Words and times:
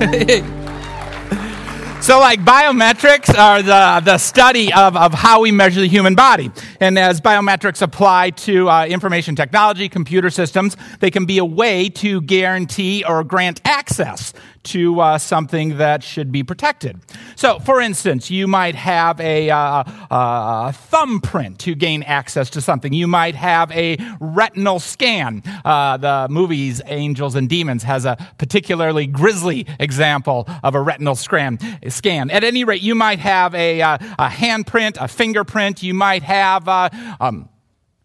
So, 2.00 2.18
like 2.18 2.40
biometrics 2.40 3.38
are 3.38 3.60
the, 3.60 4.00
the 4.02 4.16
study 4.16 4.72
of, 4.72 4.96
of 4.96 5.12
how 5.12 5.42
we 5.42 5.52
measure 5.52 5.82
the 5.82 5.86
human 5.86 6.14
body. 6.14 6.50
And 6.80 6.98
as 6.98 7.20
biometrics 7.20 7.82
apply 7.82 8.30
to 8.30 8.70
uh, 8.70 8.86
information 8.86 9.36
technology, 9.36 9.86
computer 9.90 10.30
systems, 10.30 10.78
they 11.00 11.10
can 11.10 11.26
be 11.26 11.36
a 11.36 11.44
way 11.44 11.90
to 11.90 12.22
guarantee 12.22 13.04
or 13.06 13.22
grant 13.22 13.60
access 13.66 14.32
to 14.62 15.00
uh, 15.00 15.18
something 15.18 15.78
that 15.78 16.02
should 16.02 16.30
be 16.30 16.42
protected. 16.42 17.00
So, 17.34 17.58
for 17.60 17.80
instance, 17.80 18.30
you 18.30 18.46
might 18.46 18.74
have 18.74 19.18
a, 19.20 19.50
uh, 19.50 19.84
a 20.10 20.72
thumbprint 20.72 21.58
to 21.60 21.74
gain 21.74 22.02
access 22.02 22.50
to 22.50 22.60
something. 22.60 22.92
You 22.92 23.06
might 23.06 23.34
have 23.34 23.72
a 23.72 23.96
retinal 24.20 24.78
scan. 24.78 25.42
Uh, 25.64 25.96
the 25.96 26.26
movies 26.30 26.82
Angels 26.86 27.34
and 27.34 27.48
Demons 27.48 27.82
has 27.84 28.04
a 28.04 28.16
particularly 28.38 29.06
grisly 29.06 29.66
example 29.78 30.46
of 30.62 30.74
a 30.74 30.80
retinal 30.80 31.14
scan. 31.14 31.58
scan. 31.88 32.30
At 32.30 32.44
any 32.44 32.64
rate, 32.64 32.82
you 32.82 32.94
might 32.94 33.18
have 33.20 33.54
a, 33.54 33.80
uh, 33.80 33.98
a 34.18 34.28
handprint, 34.28 34.96
a 35.00 35.08
fingerprint. 35.08 35.82
You 35.82 35.94
might 35.94 36.22
have 36.22 36.68
uh, 36.68 36.90
um, 37.20 37.48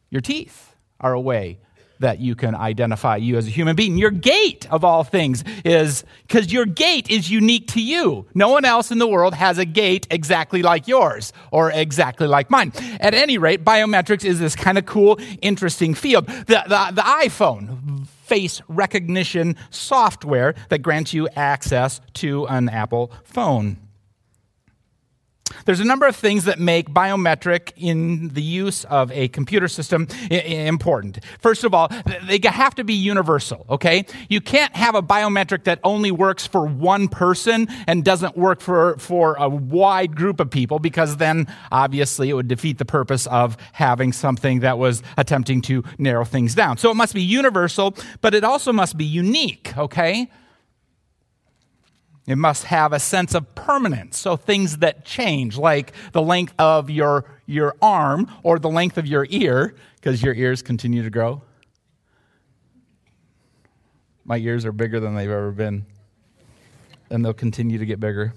your 0.10 0.22
teeth 0.22 0.74
are 1.02 1.14
a 1.14 1.20
way 1.20 1.60
that 2.00 2.20
you 2.20 2.36
can 2.36 2.56
identify 2.56 3.18
you 3.18 3.38
as 3.38 3.48
a 3.48 3.50
human 3.50 3.76
being. 3.76 3.98
Your 3.98 4.12
gait, 4.12 4.70
of 4.72 4.84
all 4.84 5.04
things, 5.04 5.44
is 5.64 6.04
because 6.28 6.52
your 6.52 6.66
gait 6.66 7.10
is 7.10 7.30
unique 7.30 7.68
to 7.70 7.82
you. 7.82 8.26
No 8.34 8.50
one 8.50 8.66
else 8.66 8.92
in 8.92 8.98
the 8.98 9.08
world 9.08 9.34
has 9.34 9.58
a 9.58 9.66
gait 9.66 10.08
exactly 10.10 10.62
like 10.62 10.88
yours 10.88 11.34
or 11.52 11.72
exactly 11.72 12.28
like 12.28 12.50
mine. 12.50 12.72
At 13.00 13.14
any 13.14 13.38
rate, 13.38 13.64
biometrics 13.64 14.26
is 14.26 14.40
this 14.40 14.56
kind 14.56 14.78
of 14.78 14.86
cool, 14.86 15.20
interesting 15.42 15.94
field. 15.94 16.28
The, 16.28 16.64
the, 16.68 16.92
the 16.94 17.02
iPhone, 17.02 18.08
face 18.08 18.62
recognition 18.68 19.56
software 19.70 20.56
that 20.70 20.80
grants 20.80 21.14
you 21.14 21.30
access 21.36 22.02
to 22.14 22.48
an 22.48 22.70
Apple 22.70 23.12
phone. 23.24 23.78
There's 25.66 25.80
a 25.80 25.86
number 25.86 26.08
of 26.08 26.16
things 26.16 26.46
that 26.46 26.60
make 26.60 26.90
biometric 26.90 27.72
in 27.76 28.30
the 28.30 28.42
use 28.42 28.84
of 28.86 29.12
a 29.12 29.28
computer 29.28 29.68
system 29.68 30.08
important. 30.30 31.20
First 31.40 31.64
of 31.64 31.74
all, 31.74 31.90
they 32.28 32.40
have 32.44 32.76
to 32.76 32.84
be 32.84 32.94
universal, 32.94 33.66
okay? 33.70 34.06
You 34.30 34.42
can't 34.42 34.76
have 34.76 34.96
a 34.96 35.04
biometric 35.04 35.66
that 35.66 35.80
only 35.84 36.12
works 36.12 36.48
for 36.48 36.66
one 36.66 37.08
person 37.08 37.68
and 37.88 38.04
doesn't 38.04 38.38
work 38.38 38.60
for, 38.60 38.98
for 38.98 39.36
a 39.36 39.48
wide 39.48 40.16
group 40.16 40.40
of 40.40 40.50
people 40.50 40.80
because 40.80 41.18
then 41.18 41.48
obviously 41.72 42.30
it 42.30 42.34
would 42.34 42.48
defeat 42.48 42.78
the 42.78 42.86
purpose 42.86 43.28
of 43.28 43.58
having 43.74 44.14
something 44.14 44.62
that 44.62 44.78
was 44.78 45.04
attempting 45.18 45.62
to 45.62 45.84
narrow 45.98 46.26
things 46.26 46.56
down. 46.56 46.78
So 46.78 46.90
it 46.92 46.96
must 46.96 47.14
be 47.14 47.22
universal, 47.22 47.96
but 48.22 48.34
it 48.34 48.44
also 48.44 48.74
must 48.74 48.98
be 48.98 49.06
unique, 49.06 49.78
okay? 49.78 50.30
It 52.28 52.38
must 52.38 52.66
have 52.66 52.92
a 52.92 53.00
sense 53.00 53.36
of 53.36 53.54
permanence. 53.54 54.18
So 54.18 54.36
things 54.36 54.78
that 54.78 55.06
change, 55.06 55.58
like 55.58 55.94
the 56.12 56.22
length 56.22 56.54
of 56.58 56.90
your, 56.90 57.26
your 57.46 57.76
arm 57.82 58.32
or 58.42 58.58
the 58.58 58.70
length 58.70 58.98
of 58.98 59.06
your 59.06 59.28
ear, 59.30 59.76
because 59.96 60.24
your 60.24 60.34
ears 60.34 60.62
continue 60.62 61.04
to 61.04 61.10
grow. 61.10 61.44
My 64.24 64.38
ears 64.38 64.66
are 64.66 64.72
bigger 64.72 65.00
than 65.00 65.14
they've 65.14 65.30
ever 65.30 65.52
been, 65.52 65.86
and 67.12 67.24
they'll 67.24 67.34
continue 67.34 67.78
to 67.78 67.86
get 67.86 68.00
bigger 68.00 68.34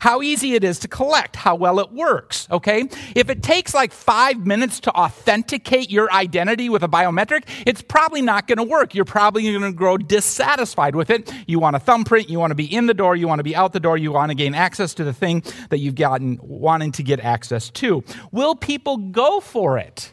how 0.00 0.22
easy 0.22 0.54
it 0.54 0.64
is 0.64 0.78
to 0.80 0.88
collect, 0.88 1.36
how 1.36 1.54
well 1.54 1.80
it 1.80 1.92
works, 1.92 2.48
okay? 2.50 2.88
If 3.14 3.30
it 3.30 3.42
takes 3.42 3.74
like 3.74 3.92
five 3.92 4.46
minutes 4.46 4.80
to 4.80 4.92
authenticate 4.92 5.90
your 5.90 6.12
identity 6.12 6.68
with 6.68 6.82
a 6.82 6.88
biometric, 6.88 7.44
it's 7.66 7.82
probably 7.82 8.22
not 8.22 8.46
going 8.46 8.58
to 8.58 8.64
work. 8.64 8.94
You're 8.94 9.04
probably 9.04 9.42
going 9.42 9.62
to 9.62 9.72
grow 9.72 9.96
dissatisfied 9.96 10.94
with 10.94 11.10
it. 11.10 11.32
You 11.46 11.58
want 11.58 11.76
a 11.76 11.80
thumbprint, 11.80 12.28
you 12.28 12.38
want 12.38 12.50
to 12.50 12.54
be 12.54 12.72
in 12.72 12.86
the 12.86 12.94
door, 12.94 13.16
you 13.16 13.28
want 13.28 13.38
to 13.38 13.44
be 13.44 13.56
out 13.56 13.72
the 13.72 13.80
door, 13.80 13.96
you 13.96 14.12
want 14.12 14.30
to 14.30 14.34
gain 14.34 14.54
access 14.54 14.94
to 14.94 15.04
the 15.04 15.12
thing 15.12 15.42
that 15.70 15.78
you've 15.78 15.94
gotten 15.94 16.38
wanting 16.42 16.92
to 16.92 17.02
get 17.02 17.20
access 17.20 17.70
to. 17.70 18.04
Will 18.32 18.54
people 18.54 18.96
go 18.96 19.40
for 19.40 19.78
it? 19.78 20.12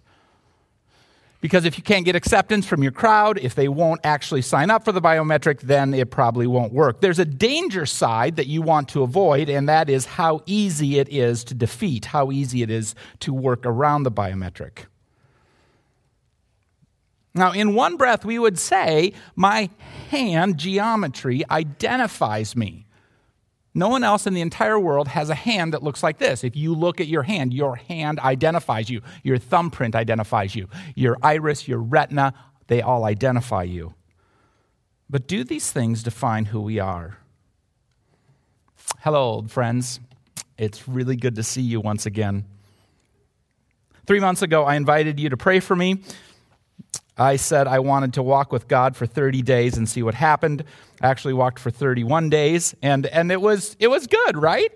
Because 1.46 1.64
if 1.64 1.78
you 1.78 1.84
can't 1.84 2.06
get 2.06 2.16
acceptance 2.16 2.66
from 2.66 2.82
your 2.82 2.92
crowd, 2.92 3.38
if 3.38 3.54
they 3.54 3.68
won't 3.68 4.02
actually 4.04 4.42
sign 4.42 4.72
up 4.72 4.84
for 4.84 4.92
the 4.92 5.00
biometric, 5.00 5.62
then 5.62 5.94
it 5.94 6.10
probably 6.10 6.48
won't 6.48 6.74
work. 6.74 7.02
There's 7.02 7.20
a 7.20 7.26
danger 7.26 7.86
side 7.86 8.38
that 8.38 8.48
you 8.48 8.64
want 8.64 8.90
to 8.90 9.04
avoid, 9.04 9.48
and 9.48 9.70
that 9.70 9.88
is 9.88 10.08
how 10.08 10.42
easy 10.48 10.98
it 10.98 11.08
is 11.10 11.44
to 11.44 11.54
defeat, 11.54 12.06
how 12.06 12.32
easy 12.32 12.64
it 12.64 12.72
is 12.72 12.96
to 13.20 13.32
work 13.32 13.64
around 13.64 14.02
the 14.02 14.12
biometric. 14.12 14.86
Now, 17.36 17.52
in 17.52 17.76
one 17.76 17.96
breath, 17.96 18.26
we 18.26 18.40
would 18.40 18.58
say, 18.58 19.14
My 19.36 19.70
hand 20.10 20.58
geometry 20.58 21.44
identifies 21.52 22.56
me. 22.56 22.88
No 23.78 23.90
one 23.90 24.06
else 24.06 24.26
in 24.26 24.34
the 24.34 24.40
entire 24.40 24.80
world 24.80 25.10
has 25.10 25.30
a 25.30 25.36
hand 25.36 25.74
that 25.74 25.84
looks 25.84 26.02
like 26.02 26.18
this. 26.18 26.46
If 26.46 26.56
you 26.56 26.74
look 26.74 27.02
at 27.02 27.08
your 27.08 27.24
hand, 27.24 27.54
your 27.54 27.76
hand 27.76 28.20
identifies 28.20 28.90
you. 28.90 29.02
Your 29.22 29.38
thumbprint 29.38 29.96
identifies 29.96 30.56
you. 30.56 30.70
Your 30.96 31.18
iris, 31.22 31.68
your 31.68 31.80
retina, 31.80 32.34
they 32.68 32.82
all 32.82 33.04
identify 33.04 33.64
you. 33.64 33.94
But 35.10 35.28
do 35.28 35.44
these 35.44 35.72
things 35.72 36.04
define 36.04 36.46
who 36.46 36.62
we 36.62 36.80
are? 36.80 37.18
Hello, 39.02 39.22
old 39.22 39.52
friends. 39.52 40.00
It's 40.58 40.88
really 40.88 41.18
good 41.18 41.36
to 41.36 41.44
see 41.44 41.62
you 41.62 41.82
once 41.82 42.06
again. 42.06 42.46
Three 44.08 44.22
months 44.22 44.42
ago, 44.42 44.64
I 44.64 44.76
invited 44.76 45.20
you 45.20 45.30
to 45.30 45.38
pray 45.38 45.60
for 45.60 45.76
me. 45.76 46.02
I 47.18 47.38
said 47.38 47.68
I 47.68 47.80
wanted 47.80 48.14
to 48.16 48.24
walk 48.24 48.52
with 48.52 48.68
God 48.68 48.96
for 48.96 49.06
30 49.06 49.42
days 49.42 49.78
and 49.78 49.88
see 49.88 50.04
what 50.04 50.16
happened. 50.16 50.64
I 51.02 51.08
actually 51.08 51.34
walked 51.34 51.60
for 51.60 51.72
31 51.72 52.30
days, 52.30 52.76
and, 52.82 53.06
and 53.06 53.32
it, 53.32 53.42
was, 53.42 53.78
it 53.80 53.88
was 53.88 54.08
good, 54.08 54.36
right? 54.38 54.72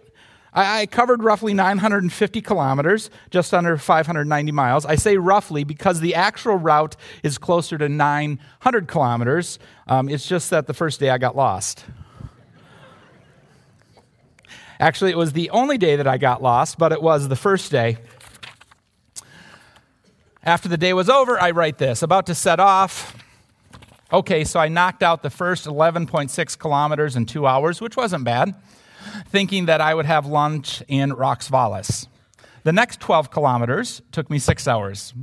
I, 0.53 0.81
I 0.81 0.85
covered 0.85 1.21
roughly 1.21 1.53
950 1.53 2.41
kilometers, 2.41 3.09
just 3.29 3.53
under 3.53 3.77
590 3.77 4.51
miles. 4.53 4.85
I 4.85 4.95
say 4.95 5.17
roughly 5.17 5.63
because 5.63 5.99
the 5.99 6.15
actual 6.15 6.55
route 6.55 6.95
is 7.23 7.37
closer 7.37 7.77
to 7.77 7.89
900 7.89 8.87
kilometers. 8.87 9.59
Um, 9.87 10.07
it's 10.07 10.27
just 10.27 10.49
that 10.51 10.67
the 10.67 10.73
first 10.73 10.99
day 10.99 11.09
I 11.09 11.17
got 11.17 11.35
lost. 11.35 11.85
Actually, 14.79 15.11
it 15.11 15.17
was 15.17 15.33
the 15.33 15.49
only 15.49 15.77
day 15.77 15.97
that 15.97 16.07
I 16.07 16.17
got 16.17 16.41
lost, 16.41 16.77
but 16.77 16.93
it 16.93 17.01
was 17.01 17.27
the 17.27 17.35
first 17.35 17.69
day. 17.69 17.97
After 20.43 20.69
the 20.69 20.77
day 20.77 20.93
was 20.93 21.09
over, 21.09 21.39
I 21.39 21.51
write 21.51 21.77
this 21.79 22.01
about 22.01 22.25
to 22.27 22.35
set 22.35 22.59
off. 22.61 23.15
Okay, 24.11 24.45
so 24.45 24.59
I 24.59 24.69
knocked 24.69 25.03
out 25.03 25.21
the 25.21 25.29
first 25.29 25.65
11.6 25.65 26.57
kilometers 26.57 27.15
in 27.15 27.25
two 27.25 27.45
hours, 27.45 27.81
which 27.81 27.97
wasn't 27.97 28.23
bad, 28.23 28.55
thinking 29.27 29.65
that 29.65 29.81
I 29.81 29.93
would 29.93 30.05
have 30.05 30.25
lunch 30.25 30.81
in 30.87 31.13
Roncesvalles. 31.13 32.07
The 32.63 32.71
next 32.71 33.01
12 33.01 33.29
kilometers 33.31 34.01
took 34.11 34.29
me 34.29 34.39
six 34.39 34.67
hours, 34.67 35.13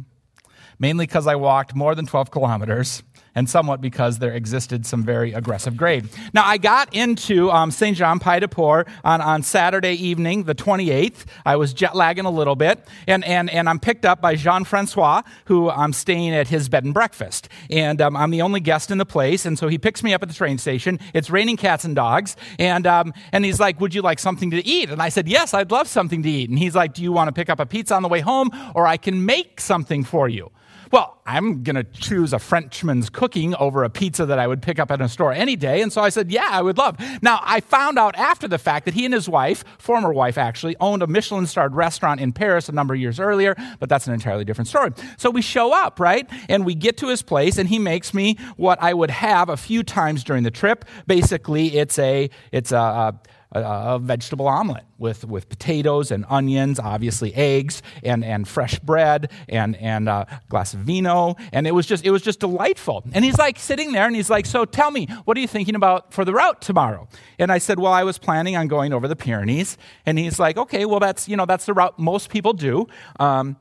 mainly 0.79 1.07
because 1.07 1.27
I 1.27 1.35
walked 1.35 1.75
more 1.75 1.95
than 1.95 2.07
12 2.07 2.31
kilometers 2.31 3.03
and 3.37 3.49
somewhat 3.49 3.81
because 3.81 4.19
there 4.19 4.33
existed 4.33 4.87
some 4.87 5.05
very 5.05 5.33
aggressive 5.33 5.77
grade. 5.77 6.09
Now, 6.33 6.45
I 6.45 6.57
got 6.57 6.93
into 6.95 7.51
um, 7.51 7.71
St. 7.71 7.97
Jean 7.97 8.19
Pied 8.19 8.41
de 8.41 8.49
Port 8.49 8.89
on, 9.05 9.21
on 9.21 9.43
Saturday 9.43 9.93
evening, 9.93 10.45
the 10.45 10.55
28th. 10.55 11.27
I 11.45 11.57
was 11.57 11.75
jet 11.75 11.95
lagging 11.95 12.25
a 12.25 12.31
little 12.31 12.57
bit, 12.57 12.89
and, 13.07 13.23
and, 13.25 13.51
and 13.51 13.69
I'm 13.69 13.79
picked 13.79 14.07
up 14.07 14.23
by 14.23 14.35
Jean 14.35 14.65
Francois, 14.65 15.23
who 15.45 15.69
I'm 15.69 15.93
staying 15.93 16.35
at 16.35 16.49
his 16.49 16.71
bed 16.71 16.85
and 16.85 16.95
breakfast. 16.95 17.51
And 17.69 18.01
um, 18.01 18.17
I'm 18.17 18.31
the 18.31 18.41
only 18.41 18.61
guest 18.61 18.91
in 18.91 18.97
the 18.97 19.07
place, 19.07 19.45
and 19.45 19.59
so 19.59 19.69
he 19.69 19.77
picks 19.77 20.03
me 20.03 20.15
up 20.15 20.23
at 20.23 20.29
the 20.29 20.35
train 20.35 20.57
station. 20.57 20.99
It's 21.13 21.29
raining 21.29 21.59
cats 21.59 21.85
and 21.85 21.95
dogs, 21.95 22.37
and, 22.59 22.87
um, 22.87 23.13
and 23.33 23.45
he's 23.45 23.61
like, 23.61 23.81
Would 23.83 23.95
you 23.95 24.01
like 24.01 24.19
something 24.19 24.51
to 24.53 24.67
eat? 24.67 24.89
And 24.89 25.03
I 25.03 25.11
said, 25.11 25.29
Yes, 25.29 25.53
I'd 25.53 25.71
love 25.71 25.89
something 25.89 26.23
to 26.23 26.31
eat. 26.31 26.49
And 26.49 26.59
he's 26.59 26.75
like, 26.75 26.95
Do 26.95 27.03
you 27.03 27.13
want 27.13 27.29
to 27.29 27.33
pick 27.33 27.51
up 27.51 27.61
a 27.61 27.67
pizza 27.67 27.95
on 27.95 28.03
the 28.03 28.09
way 28.09 28.21
home, 28.21 28.51
or 28.75 28.87
I 28.87 28.97
can 28.97 29.27
make 29.27 29.61
something 29.61 30.05
for 30.05 30.27
you? 30.27 30.51
Well, 30.93 31.21
I'm 31.27 31.63
going 31.65 31.77
to 31.77 31.85
choose 31.85 32.33
a 32.33 32.39
Frenchman's 32.39 33.11
cooking 33.11 33.55
over 33.57 33.83
a 33.83 33.91
pizza 33.91 34.27
that 34.27 34.39
I 34.39 34.47
would 34.47 34.63
pick 34.63 34.79
up 34.79 34.91
at 34.91 35.01
a 35.01 35.09
store 35.09 35.33
any 35.33 35.57
day. 35.57 35.83
And 35.83 35.93
so 35.93 36.01
I 36.01 36.09
said, 36.09 36.31
Yeah, 36.31 36.49
I 36.51 36.63
would 36.63 36.79
love. 36.79 36.97
Now, 37.23 37.41
I 37.43 37.61
found 37.61 37.99
out 37.99 38.15
after 38.17 38.47
the 38.47 38.59
fact 38.59 38.85
that 38.85 38.95
he 38.95 39.05
and 39.05 39.13
his 39.13 39.29
wife, 39.29 39.65
former 39.79 40.13
wife 40.13 40.39
actually, 40.39 40.77
owned 40.81 41.03
a 41.03 41.07
Michelin 41.07 41.47
starred 41.47 41.75
restaurant 41.75 42.21
in 42.21 42.33
Paris 42.33 42.69
a 42.69 42.73
number 42.73 42.95
of 42.95 43.01
years 43.01 43.19
earlier, 43.19 43.57
but 43.81 43.89
that's 43.89 44.07
an 44.07 44.15
entirely 44.15 44.45
different 44.45 44.69
story. 44.69 44.93
So 45.17 45.31
we 45.31 45.43
show 45.43 45.73
up, 45.73 45.99
right? 45.99 46.29
And 46.49 46.65
we 46.65 46.75
get 46.75 46.97
to 46.99 47.09
his 47.09 47.23
place, 47.23 47.59
and 47.59 47.69
he 47.69 47.79
makes 47.79 48.15
me 48.15 48.39
what 48.57 48.81
I 48.81 48.95
would 48.95 49.11
have 49.11 49.49
a 49.49 49.57
few 49.57 49.83
times 49.83 50.23
during 50.23 50.45
the 50.45 50.51
trip. 50.51 50.85
Basically, 51.07 51.77
it's 51.77 51.99
a, 51.99 52.31
it's 52.53 52.73
a, 52.73 53.19
a, 53.61 53.95
a, 53.95 53.99
vegetable 53.99 54.47
omelet 54.49 54.85
with, 54.99 55.25
with 55.25 55.49
potatoes 55.49 56.11
and 56.11 56.25
onions, 56.29 56.79
obviously 56.79 57.35
eggs 57.35 57.83
and, 58.03 58.25
and 58.25 58.47
fresh 58.47 58.79
bread 58.79 59.31
and, 59.49 59.77
and 59.77 60.09
a 60.09 60.41
glass 60.49 60.75
of 60.75 60.81
vino. 60.81 61.37
And 61.53 61.67
it 61.67 61.73
was 61.73 61.87
just, 61.87 62.05
it 62.05 62.11
was 62.11 62.23
just 62.23 62.41
delightful. 62.41 63.05
And 63.13 63.25
he's 63.25 63.39
like 63.39 63.59
sitting 63.59 63.93
there 63.93 64.07
and 64.07 64.17
he's 64.17 64.31
like, 64.31 64.47
so 64.47 64.65
tell 64.65 64.91
me, 64.91 65.07
what 65.25 65.37
are 65.37 65.41
you 65.41 65.49
thinking 65.49 65.75
about 65.75 66.13
for 66.13 66.25
the 66.25 66.33
route 66.33 66.61
tomorrow? 66.61 67.09
And 67.39 67.51
I 67.51 67.59
said, 67.59 67.79
well, 67.79 67.93
I 67.93 68.05
was 68.05 68.19
planning 68.19 68.57
on 68.57 68.69
going 68.69 68.93
over 68.93 69.09
the 69.09 69.17
Pyrenees. 69.17 69.79
And 70.05 70.19
he's 70.19 70.39
like, 70.39 70.57
okay, 70.57 70.85
well, 70.85 71.01
that's, 71.01 71.29
you 71.29 71.37
know, 71.37 71.47
that's 71.47 71.67
the 71.67 71.75
route 71.75 71.99
most 71.99 72.31
people 72.31 72.53
do. 72.53 72.87
Um, 73.21 73.57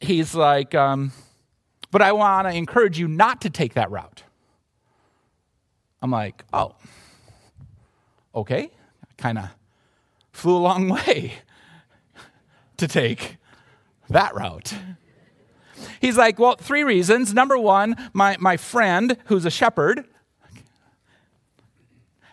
he's 0.00 0.34
like, 0.34 0.74
um, 0.74 1.12
but 1.90 2.02
I 2.02 2.12
want 2.12 2.48
to 2.48 2.54
encourage 2.54 2.98
you 2.98 3.08
not 3.08 3.40
to 3.42 3.50
take 3.50 3.74
that 3.74 3.90
route. 3.90 4.22
I'm 6.00 6.10
like, 6.10 6.44
oh, 6.52 6.74
okay, 8.34 8.70
kind 9.18 9.38
of 9.38 9.50
flew 10.32 10.56
a 10.56 10.58
long 10.58 10.88
way 11.06 11.34
to 12.78 12.88
take 12.88 13.36
that 14.08 14.34
route. 14.34 14.72
He's 16.00 16.16
like, 16.16 16.38
well, 16.38 16.56
three 16.56 16.84
reasons. 16.84 17.34
Number 17.34 17.58
one, 17.58 17.96
my, 18.12 18.36
my 18.40 18.56
friend, 18.56 19.16
who's 19.26 19.44
a 19.44 19.50
shepherd, 19.50 20.04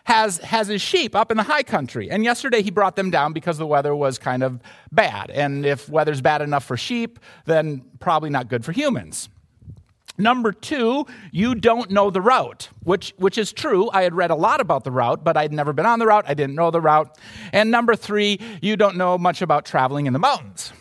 has, 0.04 0.38
has 0.38 0.68
his 0.68 0.80
sheep 0.80 1.16
up 1.16 1.32
in 1.32 1.36
the 1.36 1.42
high 1.42 1.64
country. 1.64 2.10
And 2.10 2.22
yesterday 2.22 2.62
he 2.62 2.70
brought 2.70 2.94
them 2.94 3.10
down 3.10 3.32
because 3.32 3.58
the 3.58 3.66
weather 3.66 3.94
was 3.94 4.18
kind 4.18 4.44
of 4.44 4.60
bad. 4.92 5.30
And 5.30 5.66
if 5.66 5.88
weather's 5.88 6.20
bad 6.20 6.42
enough 6.42 6.64
for 6.64 6.76
sheep, 6.76 7.18
then 7.44 7.84
probably 7.98 8.30
not 8.30 8.48
good 8.48 8.64
for 8.64 8.70
humans. 8.72 9.28
Number 10.18 10.52
two, 10.52 11.06
you 11.30 11.54
don't 11.54 11.90
know 11.90 12.10
the 12.10 12.20
route, 12.20 12.68
which, 12.82 13.12
which 13.18 13.36
is 13.38 13.52
true. 13.52 13.90
I 13.92 14.02
had 14.02 14.14
read 14.14 14.30
a 14.30 14.34
lot 14.34 14.60
about 14.60 14.84
the 14.84 14.90
route, 14.90 15.24
but 15.24 15.36
I'd 15.36 15.52
never 15.52 15.72
been 15.72 15.86
on 15.86 15.98
the 15.98 16.06
route. 16.06 16.24
I 16.26 16.34
didn't 16.34 16.54
know 16.54 16.70
the 16.70 16.80
route. 16.80 17.18
And 17.52 17.70
number 17.70 17.94
three, 17.94 18.40
you 18.62 18.76
don't 18.76 18.96
know 18.96 19.18
much 19.18 19.42
about 19.42 19.66
traveling 19.66 20.06
in 20.06 20.12
the 20.12 20.18
mountains. 20.18 20.72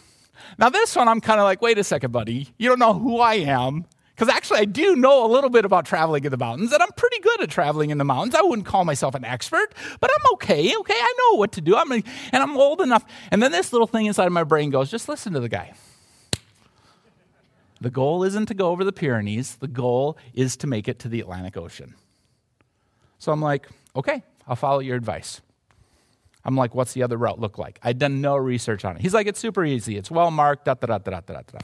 Now, 0.57 0.69
this 0.69 0.95
one, 0.95 1.07
I'm 1.07 1.19
kind 1.19 1.39
of 1.39 1.43
like, 1.43 1.61
wait 1.61 1.77
a 1.77 1.83
second, 1.83 2.11
buddy. 2.11 2.53
You 2.57 2.69
don't 2.69 2.79
know 2.79 2.93
who 2.93 3.19
I 3.19 3.35
am. 3.35 3.85
Because 4.15 4.33
actually, 4.33 4.59
I 4.59 4.65
do 4.65 4.95
know 4.95 5.25
a 5.25 5.29
little 5.29 5.49
bit 5.49 5.65
about 5.65 5.85
traveling 5.85 6.23
in 6.23 6.31
the 6.31 6.37
mountains, 6.37 6.71
and 6.71 6.81
I'm 6.81 6.91
pretty 6.95 7.19
good 7.19 7.41
at 7.41 7.49
traveling 7.49 7.89
in 7.89 7.97
the 7.97 8.05
mountains. 8.05 8.33
I 8.33 8.41
wouldn't 8.43 8.65
call 8.65 8.85
myself 8.85 9.13
an 9.13 9.25
expert, 9.25 9.75
but 9.99 10.09
I'm 10.09 10.33
okay. 10.35 10.73
Okay, 10.73 10.93
I 10.93 11.13
know 11.19 11.37
what 11.37 11.51
to 11.53 11.61
do. 11.61 11.75
I'm, 11.75 11.91
and 11.91 12.05
I'm 12.31 12.55
old 12.55 12.79
enough. 12.79 13.03
And 13.29 13.43
then 13.43 13.51
this 13.51 13.73
little 13.73 13.87
thing 13.87 14.05
inside 14.05 14.27
of 14.27 14.31
my 14.31 14.45
brain 14.45 14.69
goes, 14.69 14.89
just 14.89 15.09
listen 15.09 15.33
to 15.33 15.41
the 15.41 15.49
guy. 15.49 15.73
The 17.85 17.91
goal 17.91 18.23
isn't 18.23 18.47
to 18.47 18.55
go 18.55 18.71
over 18.71 18.83
the 18.83 18.91
Pyrenees, 18.91 19.57
the 19.57 19.67
goal 19.67 20.17
is 20.33 20.57
to 20.57 20.65
make 20.65 20.87
it 20.87 20.97
to 21.01 21.07
the 21.07 21.19
Atlantic 21.19 21.55
Ocean. 21.55 21.93
So 23.19 23.31
I'm 23.31 23.43
like, 23.43 23.69
okay, 23.95 24.23
I'll 24.47 24.55
follow 24.55 24.79
your 24.79 24.95
advice. 24.95 25.39
I'm 26.43 26.55
like, 26.55 26.73
what's 26.73 26.93
the 26.93 27.03
other 27.03 27.15
route 27.15 27.39
look 27.39 27.59
like? 27.59 27.77
I'd 27.83 27.99
done 27.99 28.21
no 28.21 28.37
research 28.37 28.85
on 28.85 28.95
it. 28.95 29.03
He's 29.03 29.13
like, 29.13 29.27
it's 29.27 29.39
super 29.39 29.63
easy. 29.63 29.97
It's 29.97 30.09
well 30.09 30.31
marked, 30.31 30.65
da 30.65 30.73
da 30.73 30.87
da 30.87 30.97
da 30.97 31.19
da 31.19 31.21
da 31.21 31.41
da. 31.43 31.59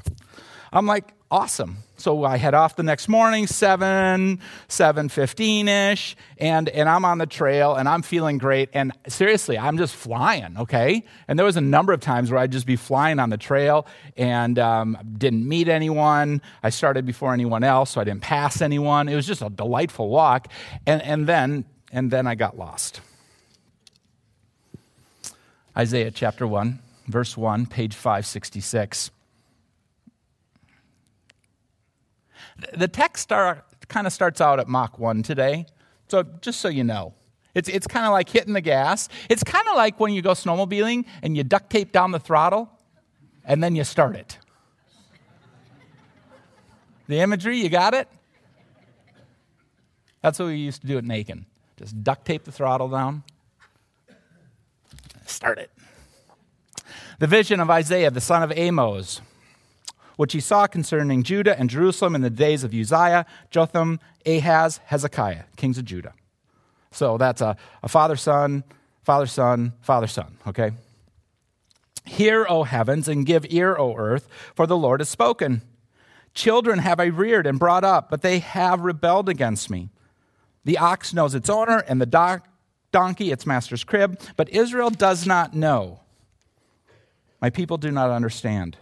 I'm 0.74 0.86
like, 0.86 1.14
awesome. 1.30 1.78
So 1.98 2.24
I 2.24 2.38
head 2.38 2.54
off 2.54 2.76
the 2.76 2.84
next 2.84 3.08
morning, 3.08 3.48
7, 3.48 4.40
7.15ish, 4.70 6.16
and, 6.38 6.70
and 6.70 6.90
I'm 6.90 7.06
on 7.06 7.18
the 7.18 7.26
trail 7.26 7.76
and 7.76 7.88
I'm 7.88 8.02
feeling 8.02 8.38
great. 8.38 8.70
And 8.74 8.92
seriously, 9.08 9.58
I'm 9.58 9.78
just 9.78 9.96
flying, 9.96 10.58
okay? 10.58 11.04
And 11.28 11.38
there 11.38 11.46
was 11.46 11.58
a 11.58 11.62
number 11.62 11.94
of 11.94 12.00
times 12.00 12.32
where 12.32 12.40
I'd 12.40 12.52
just 12.52 12.66
be 12.66 12.76
flying 12.76 13.20
on 13.20 13.30
the 13.30 13.38
trail 13.38 13.86
and 14.18 14.60
um, 14.60 14.98
didn't 15.18 15.48
meet 15.48 15.68
anyone. 15.68 16.42
I 16.64 16.70
started 16.70 17.06
before 17.06 17.34
anyone 17.34 17.64
else, 17.64 17.92
so 17.92 18.02
I 18.02 18.04
didn't 18.04 18.22
pass 18.22 18.62
anyone. 18.62 19.08
It 19.08 19.16
was 19.16 19.28
just 19.28 19.42
a 19.42 19.50
delightful 19.50 20.10
walk. 20.10 20.48
And, 20.86 21.02
and, 21.02 21.28
then, 21.28 21.66
and 21.92 22.12
then 22.12 22.28
I 22.28 22.36
got 22.36 22.58
lost. 22.58 23.02
Isaiah 25.78 26.12
chapter 26.12 26.46
1, 26.46 26.80
verse 27.08 27.38
1, 27.38 27.68
page 27.68 27.96
566. 27.96 29.12
The 32.74 32.88
text 32.88 33.24
start, 33.24 33.66
kind 33.88 34.08
of 34.08 34.14
starts 34.14 34.42
out 34.42 34.60
at 34.60 34.68
Mach 34.68 35.00
1 35.00 35.24
today. 35.24 35.66
So 36.08 36.24
just 36.42 36.60
so 36.60 36.68
you 36.68 36.84
know, 36.84 37.14
it's, 37.54 37.68
it's 37.70 37.88
kind 37.88 38.06
of 38.06 38.12
like 38.12 38.30
hitting 38.30 38.54
the 38.54 38.62
gas. 38.62 39.10
It's 39.30 39.44
kind 39.44 39.68
of 39.68 39.76
like 39.76 40.00
when 40.00 40.14
you 40.14 40.22
go 40.22 40.32
snowmobiling 40.32 41.06
and 41.22 41.36
you 41.36 41.44
duct 41.44 41.70
tape 41.70 41.92
down 41.92 42.12
the 42.12 42.20
throttle 42.20 42.70
and 43.46 43.64
then 43.64 43.76
you 43.76 43.84
start 43.84 44.16
it. 44.16 44.38
The 47.08 47.20
imagery, 47.20 47.58
you 47.58 47.70
got 47.70 47.94
it? 47.94 48.08
That's 50.22 50.40
what 50.40 50.46
we 50.46 50.56
used 50.56 50.82
to 50.82 50.88
do 50.88 50.98
at 50.98 51.04
Macon. 51.04 51.46
Just 51.78 52.04
duct 52.04 52.26
tape 52.26 52.44
the 52.44 52.52
throttle 52.52 52.88
down, 52.88 53.24
start 55.26 55.58
it. 55.58 55.72
The 57.20 57.28
vision 57.28 57.60
of 57.60 57.70
Isaiah, 57.70 58.12
the 58.12 58.22
son 58.22 58.44
of 58.44 58.52
Amos, 58.56 59.22
which 60.18 60.34
he 60.34 60.40
saw 60.40 60.68
concerning 60.68 61.24
Judah 61.24 61.58
and 61.58 61.70
Jerusalem 61.70 62.16
in 62.16 62.22
the 62.22 62.30
days 62.30 62.64
of 62.64 62.74
Uzziah, 62.74 63.26
Jotham, 63.50 64.00
Ahaz, 64.26 64.80
Hezekiah, 64.86 65.44
kings 65.56 65.78
of 65.78 65.86
Judah. 65.86 66.14
So 66.92 67.18
that's 67.18 67.42
a, 67.42 67.56
a 67.82 67.88
father 67.88 68.16
son, 68.16 68.64
father 69.04 69.26
son, 69.26 69.74
father 69.82 70.08
son, 70.08 70.38
okay? 70.46 70.72
Hear, 72.06 72.46
O 72.50 72.64
heavens, 72.64 73.08
and 73.08 73.26
give 73.26 73.46
ear, 73.50 73.76
O 73.78 73.96
earth, 73.96 74.28
for 74.56 74.68
the 74.68 74.78
Lord 74.78 75.00
has 75.00 75.10
spoken. 75.10 75.62
Children 76.34 76.80
have 76.80 77.00
I 77.00 77.06
reared 77.06 77.48
and 77.48 77.60
brought 77.60 77.84
up, 77.84 78.10
but 78.10 78.22
they 78.22 78.40
have 78.40 78.82
rebelled 78.82 79.30
against 79.30 79.70
me. 79.70 79.90
The 80.64 80.78
ox 80.78 81.14
knows 81.14 81.36
its 81.36 81.50
owner, 81.50 81.80
and 81.88 82.02
the 82.02 82.06
do- 82.06 82.44
donkey 82.92 83.32
its 83.32 83.46
master's 83.46 83.84
crib, 83.84 84.20
but 84.36 84.50
Israel 84.50 84.90
does 84.90 85.26
not 85.26 85.54
know. 85.54 86.00
My 87.42 87.50
people 87.50 87.78
do 87.78 87.92
not 87.92 88.12
understand 88.12 88.78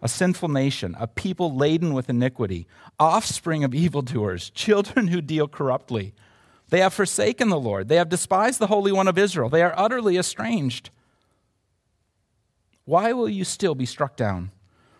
a 0.00 0.08
sinful 0.08 0.48
nation, 0.48 0.96
a 0.98 1.06
people 1.06 1.54
laden 1.54 1.92
with 1.92 2.08
iniquity, 2.08 2.66
offspring 2.98 3.64
of 3.64 3.74
evildoers, 3.74 4.50
children 4.54 5.08
who 5.08 5.20
deal 5.20 5.48
corruptly. 5.48 6.14
They 6.70 6.80
have 6.80 6.94
forsaken 6.94 7.48
the 7.48 7.58
Lord. 7.58 7.88
They 7.88 7.96
have 7.96 8.08
despised 8.08 8.58
the 8.58 8.66
Holy 8.66 8.92
One 8.92 9.08
of 9.08 9.18
Israel. 9.18 9.48
They 9.48 9.62
are 9.62 9.74
utterly 9.76 10.18
estranged. 10.18 10.90
Why 12.84 13.12
will 13.12 13.28
you 13.28 13.44
still 13.44 13.74
be 13.74 13.86
struck 13.86 14.16
down? 14.16 14.50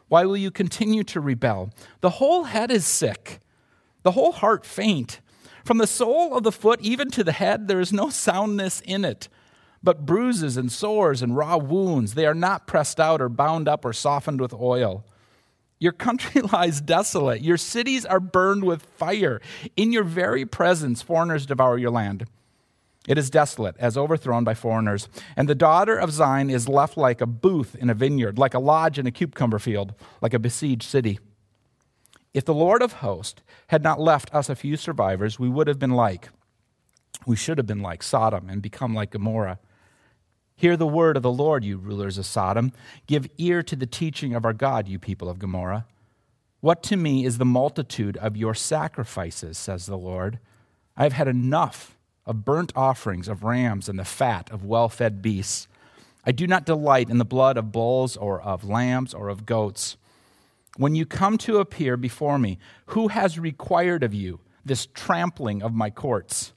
Why 0.09 0.25
will 0.25 0.37
you 0.37 0.51
continue 0.51 1.05
to 1.05 1.21
rebel? 1.21 1.71
The 2.01 2.11
whole 2.11 2.45
head 2.45 2.71
is 2.71 2.87
sick, 2.87 3.41
the 4.03 4.13
whole 4.13 4.33
heart 4.33 4.65
faint. 4.65 5.21
From 5.65 5.79
the 5.79 5.87
sole 5.87 6.35
of 6.35 6.45
the 6.45 6.53
foot 6.53 6.81
even 6.81 7.11
to 7.11 7.23
the 7.23 7.33
head, 7.33 7.69
there 7.69 7.81
is 7.81 7.93
no 7.93 8.09
soundness 8.09 8.81
in 8.81 9.05
it 9.05 9.29
but 9.89 10.05
bruises 10.05 10.59
and 10.59 10.71
sores 10.71 11.23
and 11.23 11.35
raw 11.35 11.57
wounds. 11.57 12.13
They 12.13 12.27
are 12.27 12.35
not 12.35 12.67
pressed 12.67 13.01
out 13.01 13.23
or 13.23 13.31
bound 13.31 13.67
up 13.67 13.87
or 13.87 13.95
softened 13.95 14.39
with 14.39 14.53
oil. 14.53 15.03
Your 15.79 15.93
country 15.93 16.43
lies 16.53 16.83
desolate. 16.83 17.41
Your 17.41 17.57
cities 17.57 18.05
are 18.05 18.21
burned 18.21 18.65
with 18.65 18.83
fire. 18.83 19.41
In 19.77 19.91
your 19.91 20.05
very 20.05 20.45
presence, 20.45 21.01
foreigners 21.01 21.47
devour 21.47 21.79
your 21.79 21.91
land. 21.91 22.27
It 23.07 23.17
is 23.17 23.31
desolate, 23.31 23.77
as 23.79 23.97
overthrown 23.97 24.45
by 24.45 24.53
foreigners. 24.53 25.09
And 25.39 25.49
the 25.49 25.55
daughter 25.55 25.97
of 25.97 26.13
Zion 26.13 26.51
is 26.51 26.69
left 26.69 26.99
like 26.99 27.23
a 27.23 27.27
booth 27.27 27.75
in 27.75 27.89
a 27.89 27.95
vineyard, 27.95 28.39
like 28.39 28.53
a 28.53 28.59
lodge 28.59 28.99
in 28.99 29.07
a 29.07 29.11
cucumber 29.11 29.59
field, 29.59 29.95
like 30.21 30.35
a 30.35 30.39
besieged 30.39 30.83
city. 30.83 31.19
If 32.35 32.45
the 32.45 32.53
Lord 32.53 32.83
of 32.83 32.93
hosts 32.93 33.41
had 33.69 33.83
not 33.83 33.99
left 33.99 34.35
us 34.35 34.51
a 34.51 34.55
few 34.55 34.77
survivors, 34.77 35.39
we 35.39 35.49
would 35.49 35.67
have 35.67 35.79
been 35.79 35.93
like, 35.93 36.29
we 37.25 37.37
should 37.37 37.57
have 37.57 37.67
been 37.67 37.81
like 37.81 38.03
Sodom 38.03 38.51
and 38.51 38.61
become 38.61 38.95
like 38.95 39.13
Gomorrah. 39.13 39.59
Hear 40.59 40.77
the 40.77 40.89
word 40.89 41.17
of 41.17 41.23
the 41.23 41.31
Lord, 41.31 41.63
you 41.63 41.77
rulers 41.77 42.19
of 42.19 42.27
Sodom. 42.27 42.73
Give 43.07 43.29
ear 43.39 43.63
to 43.63 43.77
the 43.77 43.87
teaching 43.87 44.35
of 44.35 44.45
our 44.45 44.53
God, 44.53 44.89
you 44.89 44.99
people 44.99 45.29
of 45.29 45.39
Gomorrah. 45.39 45.87
What 46.61 46.83
to 46.83 46.97
me 46.97 47.25
is 47.25 47.39
the 47.39 47.45
multitude 47.45 48.17
of 48.17 48.37
your 48.37 48.55
sacrifices, 48.55 49.57
says 49.57 49.87
the 49.87 49.97
Lord? 49.97 50.41
I 50.97 51.05
have 51.05 51.13
had 51.13 51.29
enough 51.29 51.97
of 52.27 52.45
burnt 52.45 52.73
offerings 52.75 53.29
of 53.29 53.45
rams 53.45 53.89
and 53.89 54.01
the 54.01 54.05
fat 54.05 54.51
of 54.51 54.65
well 54.65 54.89
fed 54.89 55.23
beasts. 55.23 55.69
I 56.27 56.33
do 56.33 56.49
not 56.49 56.67
delight 56.67 57.09
in 57.09 57.19
the 57.19 57.25
blood 57.25 57.57
of 57.57 57.71
bulls 57.71 58.17
or 58.17 58.43
of 58.43 58.65
lambs 58.65 59.15
or 59.15 59.29
of 59.29 59.47
goats. 59.47 59.97
When 60.77 60.97
you 60.97 61.07
come 61.07 61.39
to 61.39 61.59
appear 61.59 61.97
before 61.97 62.37
me, 62.37 62.59
who 62.87 63.07
has 63.09 63.39
required 63.39 64.03
of 64.03 64.13
you 64.13 64.41
this 64.65 64.87
trampling 64.87 65.63
of 65.63 65.73
my 65.73 65.89
courts? 65.89 66.53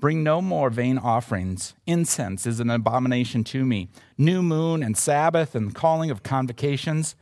Bring 0.00 0.22
no 0.22 0.42
more 0.42 0.70
vain 0.70 0.98
offerings. 0.98 1.74
Incense 1.86 2.46
is 2.46 2.60
an 2.60 2.68
abomination 2.68 3.44
to 3.44 3.64
me. 3.64 3.88
New 4.18 4.42
moon 4.42 4.82
and 4.82 4.96
Sabbath 4.96 5.54
and 5.54 5.74
calling 5.74 6.10
of 6.10 6.22
convocations. 6.22 7.16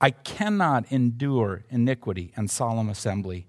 I 0.00 0.10
cannot 0.10 0.90
endure 0.92 1.64
iniquity 1.70 2.32
and 2.36 2.50
solemn 2.50 2.88
assembly. 2.88 3.48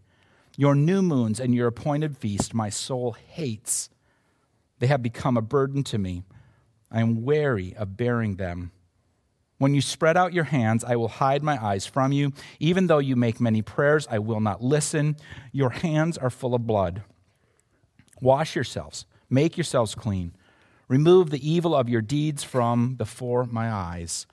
Your 0.57 0.75
new 0.75 1.01
moons 1.01 1.39
and 1.39 1.53
your 1.53 1.67
appointed 1.67 2.17
feast 2.17 2.53
my 2.53 2.69
soul 2.69 3.15
hates. 3.27 3.89
They 4.79 4.87
have 4.87 5.03
become 5.03 5.37
a 5.37 5.41
burden 5.41 5.83
to 5.83 5.97
me. 5.97 6.23
I 6.91 7.01
am 7.01 7.23
weary 7.23 7.75
of 7.75 7.95
bearing 7.95 8.37
them. 8.37 8.71
When 9.59 9.75
you 9.75 9.81
spread 9.81 10.17
out 10.17 10.33
your 10.33 10.45
hands, 10.45 10.83
I 10.83 10.95
will 10.95 11.09
hide 11.09 11.43
my 11.43 11.63
eyes 11.63 11.85
from 11.85 12.13
you. 12.13 12.31
Even 12.59 12.87
though 12.87 12.99
you 12.99 13.15
make 13.15 13.41
many 13.41 13.61
prayers, 13.61 14.07
I 14.09 14.19
will 14.19 14.39
not 14.39 14.63
listen. 14.63 15.17
Your 15.51 15.69
hands 15.69 16.17
are 16.17 16.29
full 16.29 16.55
of 16.55 16.65
blood. 16.65 17.03
Wash 18.21 18.55
yourselves, 18.55 19.05
make 19.29 19.57
yourselves 19.57 19.95
clean. 19.95 20.33
Remove 20.87 21.29
the 21.29 21.49
evil 21.49 21.75
of 21.75 21.87
your 21.87 22.01
deeds 22.01 22.43
from 22.43 22.95
before 22.95 23.45
my 23.45 23.71
eyes. 23.71 24.25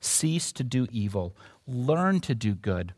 Cease 0.00 0.52
to 0.52 0.62
do 0.62 0.86
evil. 0.90 1.36
Learn 1.66 2.20
to 2.20 2.34
do 2.34 2.54
good. 2.54 2.94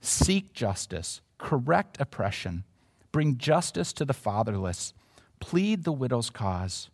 Seek 0.00 0.52
justice. 0.52 1.22
Correct 1.38 1.96
oppression. 1.98 2.64
Bring 3.12 3.38
justice 3.38 3.92
to 3.94 4.04
the 4.04 4.12
fatherless. 4.12 4.92
Plead 5.40 5.84
the 5.84 5.92
widow's 5.92 6.30
cause. 6.30 6.90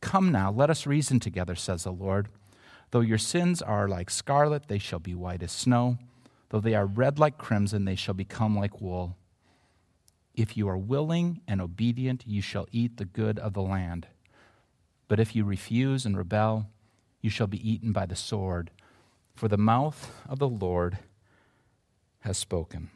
Come 0.00 0.32
now, 0.32 0.50
let 0.50 0.70
us 0.70 0.86
reason 0.86 1.20
together, 1.20 1.54
says 1.54 1.84
the 1.84 1.92
Lord. 1.92 2.28
Though 2.90 3.00
your 3.00 3.18
sins 3.18 3.62
are 3.62 3.88
like 3.88 4.10
scarlet, 4.10 4.68
they 4.68 4.78
shall 4.78 4.98
be 4.98 5.14
white 5.14 5.42
as 5.42 5.52
snow. 5.52 5.98
Though 6.48 6.60
they 6.60 6.74
are 6.74 6.86
red 6.86 7.18
like 7.18 7.38
crimson, 7.38 7.84
they 7.84 7.94
shall 7.94 8.14
become 8.14 8.56
like 8.56 8.80
wool. 8.80 9.16
If 10.40 10.56
you 10.56 10.70
are 10.70 10.78
willing 10.78 11.42
and 11.46 11.60
obedient, 11.60 12.24
you 12.26 12.40
shall 12.40 12.66
eat 12.72 12.96
the 12.96 13.04
good 13.04 13.38
of 13.38 13.52
the 13.52 13.60
land. 13.60 14.06
But 15.06 15.20
if 15.20 15.36
you 15.36 15.44
refuse 15.44 16.06
and 16.06 16.16
rebel, 16.16 16.70
you 17.20 17.28
shall 17.28 17.46
be 17.46 17.70
eaten 17.70 17.92
by 17.92 18.06
the 18.06 18.16
sword, 18.16 18.70
for 19.34 19.48
the 19.48 19.58
mouth 19.58 20.10
of 20.26 20.38
the 20.38 20.48
Lord 20.48 20.96
has 22.20 22.38
spoken. 22.38 22.88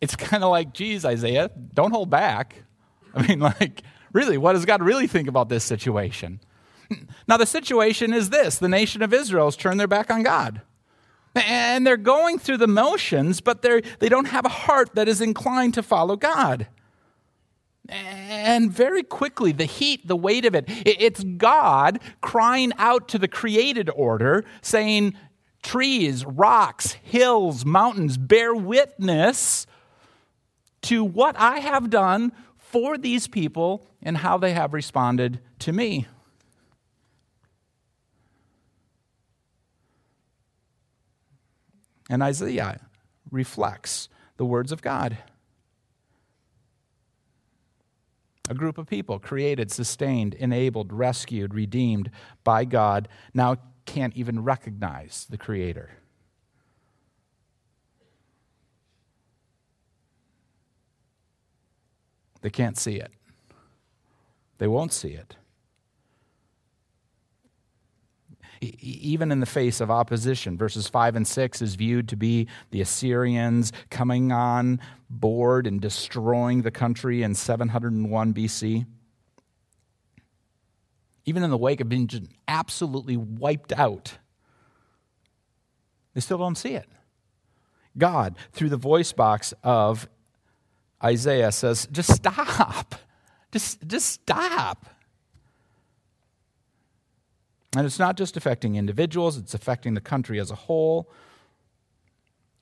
It's 0.00 0.16
kind 0.16 0.42
of 0.42 0.50
like, 0.50 0.72
geez, 0.72 1.04
Isaiah, 1.04 1.50
don't 1.74 1.92
hold 1.92 2.08
back. 2.08 2.62
I 3.14 3.26
mean, 3.26 3.40
like, 3.40 3.82
really, 4.14 4.38
what 4.38 4.54
does 4.54 4.64
God 4.64 4.82
really 4.82 5.06
think 5.06 5.28
about 5.28 5.50
this 5.50 5.62
situation? 5.62 6.40
Now, 7.28 7.36
the 7.36 7.44
situation 7.44 8.14
is 8.14 8.30
this 8.30 8.56
the 8.56 8.66
nation 8.66 9.02
of 9.02 9.12
Israel 9.12 9.44
has 9.44 9.56
turned 9.56 9.78
their 9.78 9.86
back 9.86 10.10
on 10.10 10.22
God. 10.22 10.62
And 11.34 11.86
they're 11.86 11.96
going 11.96 12.38
through 12.38 12.58
the 12.58 12.68
motions, 12.68 13.40
but 13.40 13.62
they're, 13.62 13.82
they 13.98 14.08
don't 14.08 14.26
have 14.26 14.44
a 14.44 14.50
heart 14.50 14.94
that 14.94 15.08
is 15.08 15.20
inclined 15.20 15.74
to 15.74 15.82
follow 15.82 16.16
God. 16.16 16.68
And 17.88 18.72
very 18.72 19.02
quickly, 19.02 19.52
the 19.52 19.64
heat, 19.64 20.06
the 20.06 20.16
weight 20.16 20.44
of 20.46 20.54
it, 20.54 20.64
it's 20.68 21.22
God 21.22 22.00
crying 22.20 22.72
out 22.78 23.08
to 23.08 23.18
the 23.18 23.28
created 23.28 23.90
order, 23.90 24.44
saying, 24.62 25.14
Trees, 25.62 26.24
rocks, 26.24 26.92
hills, 27.02 27.64
mountains, 27.64 28.16
bear 28.18 28.54
witness 28.54 29.66
to 30.82 31.02
what 31.02 31.36
I 31.38 31.60
have 31.60 31.88
done 31.88 32.32
for 32.58 32.98
these 32.98 33.26
people 33.26 33.86
and 34.02 34.18
how 34.18 34.36
they 34.36 34.52
have 34.52 34.74
responded 34.74 35.40
to 35.60 35.72
me. 35.72 36.06
And 42.08 42.22
Isaiah 42.22 42.80
reflects 43.30 44.08
the 44.36 44.44
words 44.44 44.72
of 44.72 44.82
God. 44.82 45.18
A 48.48 48.54
group 48.54 48.76
of 48.76 48.86
people 48.86 49.18
created, 49.18 49.70
sustained, 49.70 50.34
enabled, 50.34 50.92
rescued, 50.92 51.54
redeemed 51.54 52.10
by 52.42 52.64
God 52.66 53.08
now 53.32 53.56
can't 53.86 54.14
even 54.16 54.42
recognize 54.42 55.26
the 55.30 55.38
Creator. 55.38 55.90
They 62.42 62.50
can't 62.50 62.76
see 62.76 62.96
it. 62.96 63.10
They 64.58 64.68
won't 64.68 64.92
see 64.92 65.12
it. 65.12 65.36
Even 68.80 69.32
in 69.32 69.40
the 69.40 69.46
face 69.46 69.80
of 69.80 69.90
opposition. 69.90 70.56
Verses 70.56 70.88
5 70.88 71.16
and 71.16 71.26
6 71.26 71.62
is 71.62 71.74
viewed 71.74 72.08
to 72.08 72.16
be 72.16 72.48
the 72.70 72.80
Assyrians 72.80 73.72
coming 73.90 74.32
on 74.32 74.80
board 75.10 75.66
and 75.66 75.80
destroying 75.80 76.62
the 76.62 76.70
country 76.70 77.22
in 77.22 77.34
701 77.34 78.34
BC. 78.34 78.86
Even 81.26 81.42
in 81.42 81.50
the 81.50 81.56
wake 81.56 81.80
of 81.80 81.88
being 81.88 82.08
absolutely 82.48 83.16
wiped 83.16 83.72
out, 83.72 84.18
they 86.14 86.20
still 86.20 86.38
don't 86.38 86.56
see 86.56 86.74
it. 86.74 86.88
God, 87.96 88.36
through 88.52 88.68
the 88.70 88.76
voice 88.76 89.12
box 89.12 89.54
of 89.62 90.08
Isaiah, 91.02 91.52
says, 91.52 91.88
just 91.92 92.12
stop. 92.12 92.94
Just, 93.52 93.86
just 93.86 94.08
stop. 94.08 94.86
And 97.76 97.86
it's 97.86 97.98
not 97.98 98.16
just 98.16 98.36
affecting 98.36 98.76
individuals, 98.76 99.36
it's 99.36 99.54
affecting 99.54 99.94
the 99.94 100.00
country 100.00 100.38
as 100.38 100.50
a 100.50 100.54
whole. 100.54 101.10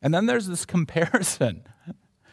And 0.00 0.12
then 0.12 0.26
there's 0.26 0.47
this 0.47 0.64
comparison 0.66 1.64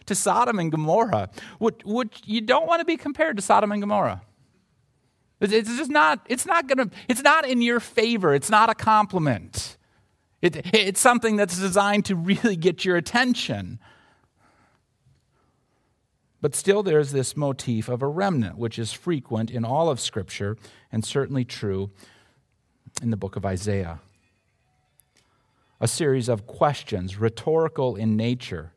to 0.05 0.15
Sodom 0.15 0.59
and 0.59 0.71
Gomorrah, 0.71 1.29
which, 1.59 1.81
which 1.85 2.21
you 2.25 2.41
don't 2.41 2.67
want 2.67 2.79
to 2.79 2.85
be 2.85 2.97
compared 2.97 3.37
to 3.37 3.43
Sodom 3.43 3.71
and 3.71 3.81
Gomorrah. 3.81 4.21
It's 5.41 5.77
just 5.77 5.89
not, 5.89 6.25
it's 6.27 6.45
not 6.45 6.67
gonna, 6.67 6.89
it's 7.07 7.21
not 7.21 7.47
in 7.47 7.61
your 7.61 7.79
favor. 7.79 8.33
It's 8.33 8.49
not 8.49 8.69
a 8.69 8.75
compliment. 8.75 9.77
It, 10.41 10.73
it's 10.73 10.99
something 10.99 11.37
that's 11.37 11.57
designed 11.57 12.05
to 12.05 12.15
really 12.15 12.57
get 12.57 12.83
your 12.83 12.97
attention. 12.97 13.79
But 16.41 16.55
still, 16.55 16.83
there's 16.83 17.11
this 17.11 17.37
motif 17.37 17.89
of 17.89 18.01
a 18.01 18.07
remnant, 18.07 18.57
which 18.57 18.79
is 18.79 18.93
frequent 18.93 19.51
in 19.51 19.65
all 19.65 19.89
of 19.89 19.99
Scripture 19.99 20.57
and 20.91 21.05
certainly 21.05 21.45
true 21.45 21.91
in 23.01 23.09
the 23.09 23.17
book 23.17 23.35
of 23.35 23.45
Isaiah. 23.45 23.99
A 25.81 25.87
series 25.87 26.27
of 26.27 26.45
questions, 26.45 27.17
rhetorical 27.17 27.95
in 27.95 28.17
nature, 28.17 28.73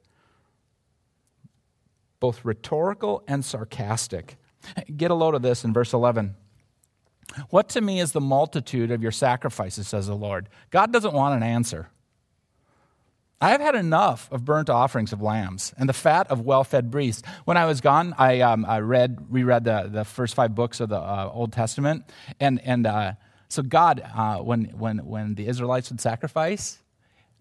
both 2.20 2.44
rhetorical 2.44 3.24
and 3.26 3.44
sarcastic. 3.44 4.36
Get 4.96 5.10
a 5.10 5.14
load 5.14 5.34
of 5.34 5.42
this 5.42 5.64
in 5.64 5.72
verse 5.72 5.92
11. 5.92 6.36
What 7.50 7.68
to 7.70 7.80
me 7.80 7.98
is 7.98 8.12
the 8.12 8.20
multitude 8.20 8.90
of 8.90 9.02
your 9.02 9.10
sacrifices, 9.10 9.88
says 9.88 10.06
the 10.06 10.14
Lord? 10.14 10.48
God 10.70 10.92
doesn't 10.92 11.14
want 11.14 11.34
an 11.34 11.42
answer. 11.42 11.88
I 13.40 13.50
have 13.50 13.60
had 13.60 13.74
enough 13.74 14.28
of 14.30 14.44
burnt 14.44 14.70
offerings 14.70 15.12
of 15.12 15.20
lambs 15.20 15.74
and 15.76 15.88
the 15.88 15.92
fat 15.92 16.30
of 16.30 16.42
well 16.42 16.62
fed 16.62 16.92
beasts. 16.92 17.24
When 17.44 17.56
I 17.56 17.64
was 17.64 17.80
gone, 17.80 18.14
I, 18.16 18.40
um, 18.40 18.64
I 18.64 18.78
read, 18.78 19.18
reread 19.30 19.64
the, 19.64 19.88
the 19.90 20.04
first 20.04 20.36
five 20.36 20.54
books 20.54 20.78
of 20.78 20.90
the 20.90 20.98
uh, 20.98 21.28
Old 21.32 21.52
Testament, 21.52 22.04
and, 22.38 22.60
and 22.60 22.86
uh, 22.86 23.12
so 23.52 23.62
God, 23.62 24.02
uh, 24.14 24.38
when, 24.38 24.64
when, 24.78 25.04
when 25.04 25.34
the 25.34 25.46
Israelites 25.46 25.90
would 25.90 26.00
sacrifice, 26.00 26.78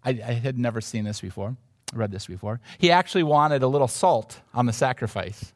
I, 0.04 0.10
I 0.10 0.34
had 0.34 0.60
never 0.60 0.82
seen 0.82 1.06
this 1.06 1.22
before, 1.22 1.56
read 1.94 2.12
this 2.12 2.28
before. 2.28 2.60
He 2.80 2.92
actually 2.92 3.24
wanted 3.24 3.64
a 3.64 3.68
little 3.68 3.88
salt 3.88 4.42
on 4.54 4.66
the 4.66 4.74
sacrifice, 4.74 5.54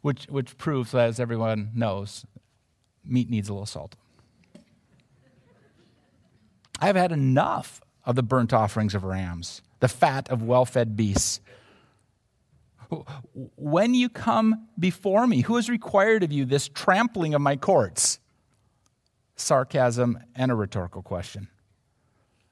which, 0.00 0.24
which 0.30 0.56
proves, 0.56 0.94
as 0.94 1.20
everyone 1.20 1.72
knows, 1.74 2.24
meat 3.04 3.28
needs 3.28 3.50
a 3.50 3.52
little 3.52 3.66
salt. 3.66 3.96
I 6.80 6.86
have 6.86 6.96
had 6.96 7.12
enough 7.12 7.82
of 8.06 8.16
the 8.16 8.22
burnt 8.22 8.54
offerings 8.54 8.94
of 8.94 9.04
rams, 9.04 9.60
the 9.80 9.88
fat 9.88 10.30
of 10.30 10.42
well 10.42 10.64
fed 10.64 10.96
beasts. 10.96 11.40
When 13.56 13.94
you 13.94 14.08
come 14.08 14.68
before 14.78 15.26
me, 15.26 15.42
who 15.42 15.56
has 15.56 15.68
required 15.68 16.22
of 16.22 16.32
you 16.32 16.46
this 16.46 16.66
trampling 16.66 17.34
of 17.34 17.42
my 17.42 17.56
courts? 17.56 18.20
Sarcasm, 19.36 20.18
and 20.34 20.50
a 20.50 20.54
rhetorical 20.54 21.02
question. 21.02 21.48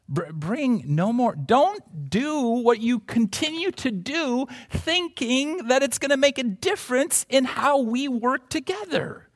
Br- 0.08 0.32
bring 0.32 0.84
no 0.86 1.12
more. 1.12 1.34
Don't 1.34 2.10
do 2.10 2.42
what 2.42 2.80
you 2.80 3.00
continue 3.00 3.70
to 3.72 3.90
do, 3.90 4.46
thinking 4.70 5.68
that 5.68 5.82
it's 5.82 5.98
going 5.98 6.10
to 6.10 6.16
make 6.16 6.38
a 6.38 6.44
difference 6.44 7.24
in 7.28 7.44
how 7.44 7.80
we 7.80 8.06
work 8.06 8.50
together. 8.50 9.28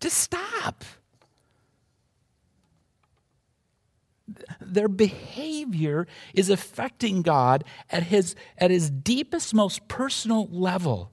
Just 0.00 0.18
stop. 0.18 0.84
Their 4.60 4.88
behavior 4.88 6.06
is 6.32 6.48
affecting 6.48 7.22
God 7.22 7.64
at 7.90 8.04
his, 8.04 8.34
at 8.56 8.70
his 8.70 8.90
deepest, 8.90 9.52
most 9.52 9.86
personal 9.88 10.48
level. 10.50 11.10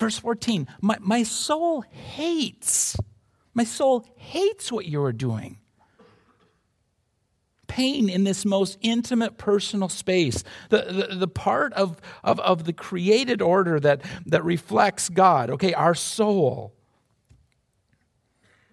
Verse 0.00 0.18
14 0.18 0.66
my, 0.80 0.96
my 1.00 1.22
soul 1.22 1.82
hates, 1.82 2.96
my 3.54 3.64
soul 3.64 4.06
hates 4.16 4.72
what 4.72 4.86
you 4.86 5.02
are 5.02 5.12
doing. 5.12 5.58
Pain 7.68 8.08
in 8.08 8.24
this 8.24 8.44
most 8.44 8.78
intimate 8.80 9.38
personal 9.38 9.88
space, 9.88 10.42
the, 10.70 11.06
the, 11.08 11.14
the 11.14 11.28
part 11.28 11.72
of, 11.74 12.00
of, 12.24 12.40
of 12.40 12.64
the 12.64 12.72
created 12.72 13.40
order 13.40 13.78
that, 13.78 14.02
that 14.26 14.44
reflects 14.44 15.08
God, 15.08 15.50
okay, 15.50 15.72
our 15.74 15.94
soul 15.94 16.74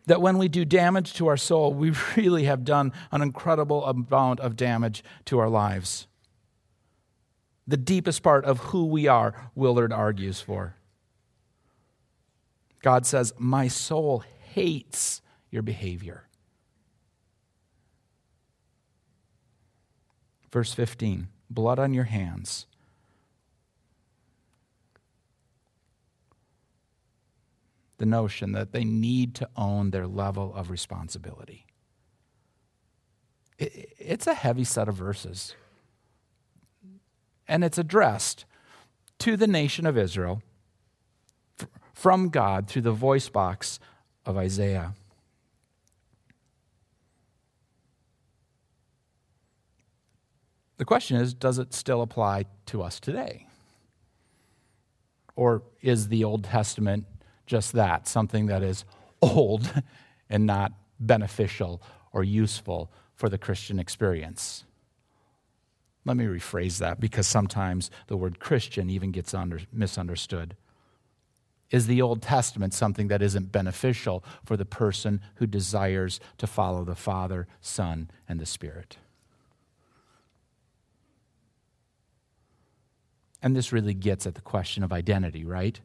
that 0.08 0.22
when 0.22 0.38
we 0.38 0.48
do 0.48 0.64
damage 0.64 1.14
to 1.16 1.28
our 1.28 1.38
soul, 1.38 1.74
we 1.74 1.94
really 2.16 2.46
have 2.46 2.64
done 2.64 2.92
an 3.12 3.22
incredible 3.22 3.86
amount 3.86 4.40
of 4.40 4.56
damage 4.56 5.04
to 5.26 5.38
our 5.38 5.50
lives. 5.50 6.08
The 7.68 7.78
deepest 7.78 8.24
part 8.24 8.46
of 8.46 8.60
who 8.60 8.86
we 8.86 9.08
are, 9.08 9.52
Willard 9.54 9.92
argues 9.92 10.40
for. 10.40 10.78
God 12.82 13.06
says, 13.06 13.34
My 13.38 13.68
soul 13.68 14.24
hates 14.54 15.22
your 15.50 15.62
behavior. 15.62 16.28
Verse 20.52 20.74
15 20.74 21.28
blood 21.50 21.80
on 21.80 21.94
your 21.94 22.06
hands. 22.06 22.66
The 27.98 28.06
notion 28.06 28.52
that 28.52 28.74
they 28.74 28.84
need 28.84 29.34
to 29.36 29.50
own 29.56 29.92
their 29.92 30.06
level 30.06 30.54
of 30.54 30.70
responsibility. 30.70 31.66
It's 33.58 34.28
a 34.28 34.36
heavy 34.36 34.64
set 34.64 34.88
of 34.88 34.96
verses. 34.96 35.56
And 37.48 37.64
it's 37.64 37.78
addressed 37.78 38.46
to 39.20 39.36
the 39.36 39.48
nation 39.48 39.88
of 39.88 39.98
Israel 39.98 40.44
from 41.98 42.30
God 42.30 42.68
through 42.68 42.84
the 42.84 42.92
voice 42.92 43.28
box 43.28 43.80
of 44.24 44.38
Isaiah. 44.38 44.94
The 50.78 50.86
question 50.86 51.18
is 51.18 51.34
does 51.34 51.58
it 51.58 51.74
still 51.74 52.04
apply 52.04 52.46
to 52.68 52.84
us 52.84 53.00
today? 53.00 53.48
Or 55.36 55.64
is 55.82 56.10
the 56.10 56.24
Old 56.24 56.44
Testament 56.44 57.06
just 57.48 57.74
that, 57.74 58.08
something 58.08 58.46
that 58.46 58.62
is 58.62 58.86
old 59.20 59.82
and 60.30 60.46
not 60.46 60.74
beneficial 61.00 61.82
or 62.14 62.24
useful 62.24 62.92
for 63.16 63.28
the 63.28 63.40
Christian 63.40 63.80
experience? 63.80 64.66
Let 66.06 66.16
me 66.16 66.26
rephrase 66.26 66.78
that 66.78 67.00
because 67.00 67.26
sometimes 67.26 67.90
the 68.06 68.18
word 68.18 68.40
Christian 68.40 68.88
even 68.92 69.12
gets 69.12 69.34
under, 69.34 69.62
misunderstood. 69.74 70.56
Is 71.70 71.88
the 71.88 72.02
Old 72.02 72.22
Testament 72.22 72.74
something 72.74 73.10
that 73.10 73.22
isn't 73.22 73.52
beneficial 73.52 74.24
for 74.46 74.56
the 74.56 74.66
person 74.66 75.22
who 75.36 75.48
desires 75.48 76.20
to 76.38 76.48
follow 76.48 76.86
the 76.86 76.96
Father, 76.96 77.48
Son, 77.60 78.10
and 78.28 78.40
the 78.40 78.46
Spirit? 78.46 78.98
And 83.42 83.56
this 83.56 83.72
really 83.72 83.94
gets 83.94 84.26
at 84.26 84.36
the 84.36 84.42
question 84.42 84.84
of 84.84 84.94
identity, 84.94 85.44
right? 85.46 85.80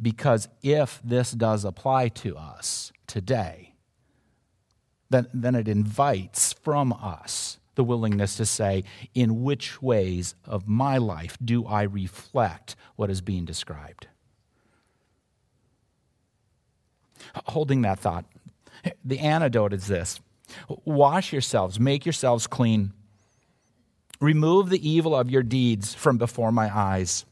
Because 0.00 0.48
if 0.62 1.00
this 1.02 1.32
does 1.32 1.64
apply 1.64 2.08
to 2.08 2.36
us 2.36 2.92
today, 3.06 3.72
then, 5.08 5.26
then 5.32 5.54
it 5.54 5.68
invites 5.68 6.52
from 6.52 6.92
us 6.92 7.58
the 7.76 7.84
willingness 7.84 8.36
to 8.36 8.44
say, 8.44 8.84
in 9.14 9.42
which 9.42 9.80
ways 9.80 10.34
of 10.44 10.68
my 10.68 10.98
life 10.98 11.38
do 11.42 11.64
I 11.66 11.82
reflect 11.82 12.76
what 12.96 13.10
is 13.10 13.20
being 13.20 13.44
described? 13.44 14.08
Holding 17.46 17.82
that 17.82 17.98
thought, 17.98 18.24
the 19.04 19.20
antidote 19.20 19.72
is 19.72 19.86
this 19.86 20.20
wash 20.84 21.32
yourselves, 21.32 21.80
make 21.80 22.04
yourselves 22.04 22.46
clean 22.46 22.92
Remove 24.20 24.70
the 24.70 24.88
evil 24.88 25.14
of 25.14 25.30
your 25.30 25.42
deeds 25.42 25.94
from 25.94 26.18
before 26.18 26.52
my 26.52 26.74
eyes. 26.74 27.24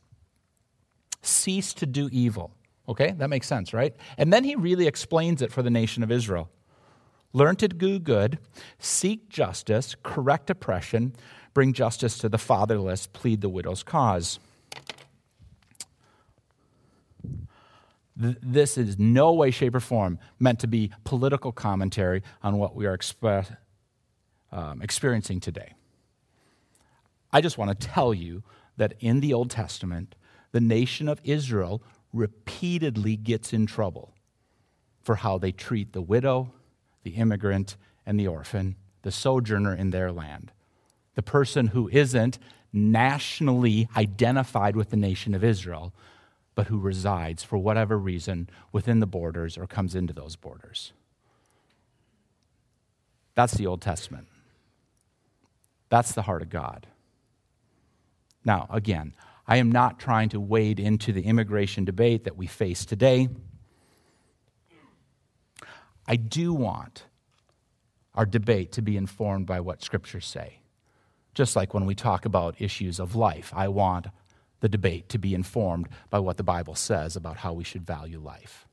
Cease 1.23 1.73
to 1.75 1.87
do 1.87 2.09
evil. 2.13 2.53
Okay, 2.87 3.13
that 3.13 3.31
makes 3.31 3.47
sense, 3.47 3.73
right? 3.73 3.95
And 4.19 4.33
then 4.33 4.45
he 4.45 4.57
really 4.57 4.87
explains 4.87 5.41
it 5.41 5.51
for 5.51 5.63
the 5.63 5.71
nation 5.71 6.03
of 6.03 6.11
Israel. 6.11 6.51
Learn 7.35 7.57
to 7.57 7.69
do 7.69 7.99
good, 7.99 8.39
seek 8.79 9.29
justice, 9.29 9.97
correct 10.05 10.49
oppression, 10.51 11.15
bring 11.53 11.73
justice 11.73 12.17
to 12.19 12.29
the 12.29 12.39
fatherless, 12.39 13.09
plead 13.09 13.41
the 13.41 13.49
widow's 13.49 13.83
cause. 13.83 14.39
This 18.17 18.79
is 18.79 18.97
no 18.97 19.33
way, 19.33 19.51
shape, 19.51 19.75
or 19.75 19.81
form 19.81 20.21
meant 20.39 20.61
to 20.61 20.69
be 20.69 20.93
political 21.03 21.51
commentary 21.51 22.23
on 22.45 22.59
what 22.59 22.77
we 22.77 22.87
are 22.87 22.97
um, 24.53 24.81
experiencing 24.81 25.41
today. 25.41 25.75
I 27.33 27.41
just 27.41 27.59
want 27.59 27.79
to 27.79 27.87
tell 27.87 28.15
you 28.15 28.45
that 28.77 28.95
in 29.01 29.19
the 29.19 29.35
Old 29.35 29.51
Testament, 29.51 30.15
the 30.53 30.61
nation 30.61 31.09
of 31.09 31.21
Israel 31.25 31.83
repeatedly 32.13 33.17
gets 33.17 33.53
in 33.53 33.67
trouble 33.67 34.15
for 35.03 35.17
how 35.17 35.39
they 35.39 35.51
treat 35.51 35.93
the 35.93 36.01
widow, 36.01 36.53
the 37.05 37.13
immigrant, 37.13 37.77
and 38.05 38.19
the 38.19 38.27
orphan, 38.27 38.77
the 39.03 39.11
sojourner 39.11 39.75
in 39.75 39.91
their 39.91 40.11
land, 40.11 40.53
the 41.15 41.23
person 41.23 41.69
who 41.69 41.89
isn't 41.91 42.39
nationally 42.73 43.89
identified 43.97 44.75
with 44.75 44.91
the 44.91 44.97
nation 44.97 45.35
of 45.35 45.45
Israel, 45.45 45.95
but 46.55 46.67
who 46.67 46.79
resides 46.79 47.43
for 47.43 47.57
whatever 47.57 47.99
reason 47.99 48.49
within 48.73 49.01
the 49.01 49.07
borders 49.07 49.57
or 49.57 49.67
comes 49.67 49.95
into 49.95 50.13
those 50.13 50.37
borders. 50.37 50.93
That's 53.35 53.55
the 53.55 53.67
Old 53.67 53.81
Testament. 53.81 54.29
That's 55.89 56.13
the 56.13 56.23
heart 56.23 56.43
of 56.43 56.51
God. 56.51 56.87
Now, 58.45 58.69
again, 58.71 59.15
I 59.47 59.57
am 59.57 59.71
not 59.71 59.99
trying 59.99 60.29
to 60.31 60.41
wade 60.41 60.81
into 60.81 61.13
the 61.13 61.23
immigration 61.23 61.85
debate 61.85 62.25
that 62.25 62.37
we 62.37 62.47
face 62.47 62.85
today. 62.85 63.29
I 66.07 66.17
do 66.17 66.53
want 66.53 67.05
our 68.15 68.27
debate 68.27 68.73
to 68.73 68.83
be 68.83 68.97
informed 68.97 69.47
by 69.47 69.61
what 69.61 69.83
scriptures 69.83 70.27
say. 70.27 70.61
Just 71.35 71.57
like 71.57 71.75
when 71.75 71.87
we 71.87 71.95
talk 71.95 72.25
about 72.25 72.61
issues 72.61 73.01
of 73.01 73.17
life, 73.17 73.53
I 73.55 73.69
want 73.69 74.07
the 74.61 74.69
debate 74.69 75.09
to 75.11 75.19
be 75.19 75.35
informed 75.35 75.89
by 76.11 76.21
what 76.21 76.37
the 76.37 76.43
Bible 76.43 76.75
says 76.75 77.17
about 77.17 77.39
how 77.39 77.53
we 77.53 77.65
should 77.65 77.87
value 77.87 78.21
life. 78.21 78.67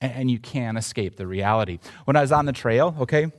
And 0.00 0.30
you 0.30 0.38
can't 0.38 0.76
escape 0.76 1.16
the 1.16 1.26
reality. 1.26 1.78
When 2.04 2.16
I 2.16 2.20
was 2.20 2.32
on 2.32 2.44
the 2.44 2.52
trail, 2.52 2.94
okay, 3.00 3.32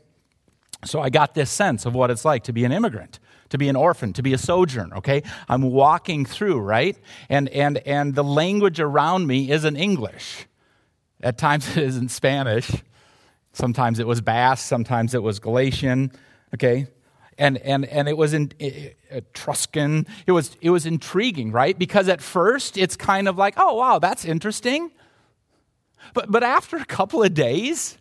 so 0.84 1.00
I 1.00 1.10
got 1.10 1.36
this 1.36 1.52
sense 1.52 1.86
of 1.86 1.94
what 1.94 2.10
it's 2.10 2.26
like 2.26 2.44
to 2.46 2.54
be 2.54 2.66
an 2.66 2.72
immigrant 2.72 3.20
to 3.50 3.58
be 3.58 3.70
an 3.70 3.76
orphan, 3.76 4.14
to 4.14 4.24
be 4.24 4.34
a 4.34 4.38
sojourner, 4.38 4.98
okay? 4.98 5.24
I'm 5.48 5.62
walking 5.62 6.26
through, 6.26 6.60
right? 6.60 6.98
And, 7.30 7.50
and, 7.50 7.78
and 7.80 8.16
the 8.16 8.24
language 8.24 8.80
around 8.80 9.28
me 9.28 9.52
isn't 9.52 9.76
English. 9.76 10.48
At 11.22 11.38
times 11.38 11.78
it 11.78 11.84
isn't 11.84 12.10
Spanish. 12.10 12.72
Sometimes 13.54 14.00
it 14.00 14.08
was 14.08 14.20
Basque, 14.22 14.68
sometimes 14.68 15.14
it 15.14 15.24
was 15.24 15.40
Galician, 15.40 16.12
okay? 16.54 16.88
And, 17.38 17.58
and, 17.60 17.86
and 17.86 18.08
it 18.08 18.18
was 18.18 18.34
in, 18.34 18.52
Etruscan. 18.60 20.08
It 20.28 20.32
was, 20.34 20.58
it 20.62 20.70
was 20.70 20.86
intriguing, 20.86 21.52
right? 21.52 21.78
Because 21.78 22.10
at 22.10 22.22
first 22.22 22.78
it's 22.78 22.96
kind 22.96 23.28
of 23.28 23.38
like, 23.38 23.56
oh, 23.58 23.76
wow, 23.76 24.00
that's 24.00 24.26
interesting. 24.26 24.92
But, 26.14 26.32
but 26.32 26.44
after 26.44 26.78
a 26.78 26.86
couple 26.86 27.24
of 27.24 27.34
days, 27.34 27.98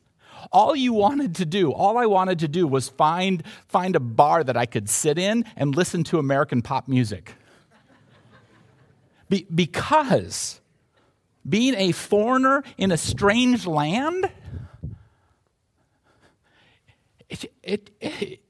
all 0.53 0.77
you 0.77 0.92
wanted 0.92 1.37
to 1.37 1.46
do, 1.46 1.72
all 1.72 1.98
I 1.98 2.07
wanted 2.07 2.40
to 2.40 2.48
do 2.48 2.66
was 2.66 2.88
find, 2.88 3.42
find 3.68 3.96
a 3.96 4.00
bar 4.00 4.44
that 4.44 4.57
I 4.57 4.66
could 4.66 4.88
sit 4.88 5.18
in 5.18 5.44
and 5.57 5.74
listen 5.74 6.05
to 6.05 6.18
American 6.18 6.62
pop 6.62 6.88
music. 6.88 7.35
Be, 9.29 9.46
because 9.53 10.61
being 11.49 11.75
a 11.75 11.93
foreigner 11.93 12.63
in 12.79 12.93
a 12.93 12.97
strange 12.97 13.67
land, 13.67 14.31
it, 17.29 17.53
it, 17.63 17.91
it, 18.01 18.41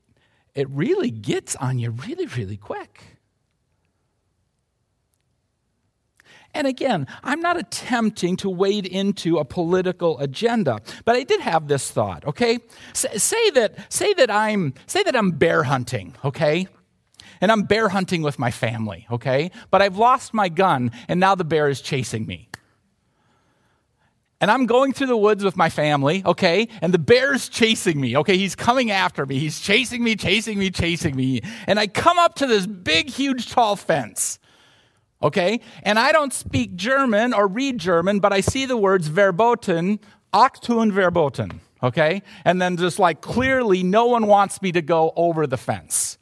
it 0.54 0.70
really 0.70 1.10
gets 1.10 1.56
on 1.56 1.78
you 1.78 1.90
really, 1.90 2.26
really 2.26 2.56
quick. 2.56 3.02
And 6.54 6.68
again, 6.68 7.08
I'm 7.24 7.40
not 7.40 7.58
attempting 7.58 8.36
to 8.36 8.48
wade 8.48 8.86
into 8.86 9.38
a 9.38 9.44
political 9.44 10.20
agenda, 10.20 10.80
but 11.04 11.16
I 11.16 11.24
did 11.24 11.40
have 11.40 11.66
this 11.66 11.90
thought, 11.90 12.24
okay? 12.24 12.60
say 12.92 13.50
that 13.50 13.92
say 13.92 14.14
that 14.14 14.30
I'm 14.30 14.74
say 14.86 15.02
that 15.02 15.16
I'm 15.16 15.32
bear 15.32 15.64
hunting, 15.64 16.14
okay? 16.24 16.68
And 17.40 17.50
I'm 17.50 17.62
bear 17.62 17.88
hunting 17.88 18.22
with 18.22 18.38
my 18.38 18.52
family, 18.52 19.06
okay? 19.10 19.50
But 19.72 19.82
I've 19.82 19.98
lost 19.98 20.32
my 20.32 20.48
gun 20.48 20.92
and 21.08 21.18
now 21.18 21.34
the 21.34 21.44
bear 21.44 21.68
is 21.68 21.80
chasing 21.80 22.24
me. 22.24 22.48
And 24.40 24.50
I'm 24.50 24.66
going 24.66 24.92
through 24.92 25.06
the 25.06 25.16
woods 25.16 25.44
with 25.44 25.56
my 25.56 25.70
family, 25.70 26.22
okay? 26.26 26.68
And 26.82 26.92
the 26.92 26.98
bear's 26.98 27.48
chasing 27.48 28.00
me, 28.00 28.16
okay? 28.18 28.36
He's 28.36 28.54
coming 28.54 28.90
after 28.90 29.24
me. 29.24 29.38
He's 29.38 29.60
chasing 29.60 30.02
me, 30.02 30.16
chasing 30.16 30.58
me, 30.58 30.70
chasing 30.70 31.16
me. 31.16 31.40
And 31.66 31.78
I 31.78 31.86
come 31.86 32.18
up 32.18 32.34
to 32.36 32.46
this 32.46 32.66
big, 32.66 33.08
huge, 33.08 33.50
tall 33.50 33.76
fence 33.76 34.38
okay? 35.24 35.60
And 35.82 35.98
I 35.98 36.12
don't 36.12 36.32
speak 36.32 36.76
German 36.76 37.32
or 37.32 37.48
read 37.48 37.78
German, 37.78 38.20
but 38.20 38.32
I 38.32 38.40
see 38.40 38.66
the 38.66 38.76
words 38.76 39.08
verboten, 39.08 39.98
Achtung 40.32 40.92
verboten, 40.92 41.60
okay? 41.82 42.22
And 42.44 42.60
then 42.60 42.76
just 42.76 42.98
like 42.98 43.22
clearly 43.22 43.82
no 43.82 44.06
one 44.06 44.26
wants 44.26 44.60
me 44.60 44.70
to 44.72 44.82
go 44.82 45.12
over 45.16 45.46
the 45.46 45.56
fence. 45.56 46.18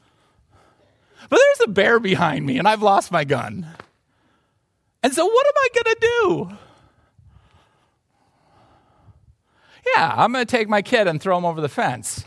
But 1.29 1.39
there's 1.39 1.69
a 1.69 1.73
bear 1.73 1.99
behind 1.99 2.47
me 2.47 2.59
and 2.59 2.69
I've 2.69 2.83
lost 2.83 3.11
my 3.11 3.25
gun. 3.25 3.67
And 5.03 5.13
so 5.13 5.27
what 5.27 5.47
am 5.47 5.53
I 5.57 5.69
to 5.83 5.97
do? 6.01 6.51
Yeah, 9.87 10.15
I'm 10.17 10.33
going 10.33 10.45
to 10.45 10.51
take 10.51 10.69
my 10.69 10.83
kid 10.83 11.09
and 11.09 11.21
throw 11.21 11.37
him 11.37 11.45
over 11.45 11.61
the 11.61 11.69
fence. 11.69 12.25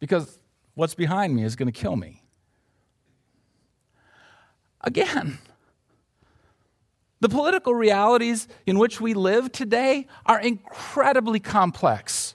Because 0.00 0.38
what's 0.74 0.94
behind 0.94 1.34
me 1.34 1.44
is 1.44 1.56
going 1.56 1.70
to 1.70 1.78
kill 1.78 1.96
me 1.96 2.22
again. 4.84 5.38
The 7.20 7.28
political 7.28 7.74
realities 7.74 8.46
in 8.66 8.78
which 8.78 9.00
we 9.00 9.14
live 9.14 9.50
today 9.50 10.06
are 10.26 10.38
incredibly 10.38 11.40
complex. 11.40 12.34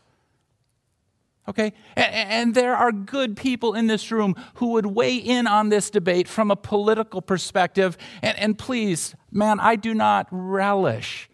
Okay? 1.47 1.73
And, 1.95 2.13
and, 2.13 2.55
there 2.55 2.75
are 2.75 2.91
good 2.91 3.35
people 3.35 3.73
in 3.73 3.87
this 3.87 4.11
room 4.11 4.35
who 4.55 4.73
would 4.73 4.85
weigh 4.85 5.15
in 5.15 5.47
on 5.47 5.69
this 5.69 5.89
debate 5.89 6.27
from 6.27 6.51
a 6.51 6.55
political 6.55 7.21
perspective. 7.21 7.97
And, 8.21 8.37
and 8.37 8.57
please, 8.57 9.15
man, 9.31 9.59
I 9.59 9.75
do 9.75 9.93
not 9.93 10.27
relish 10.31 11.29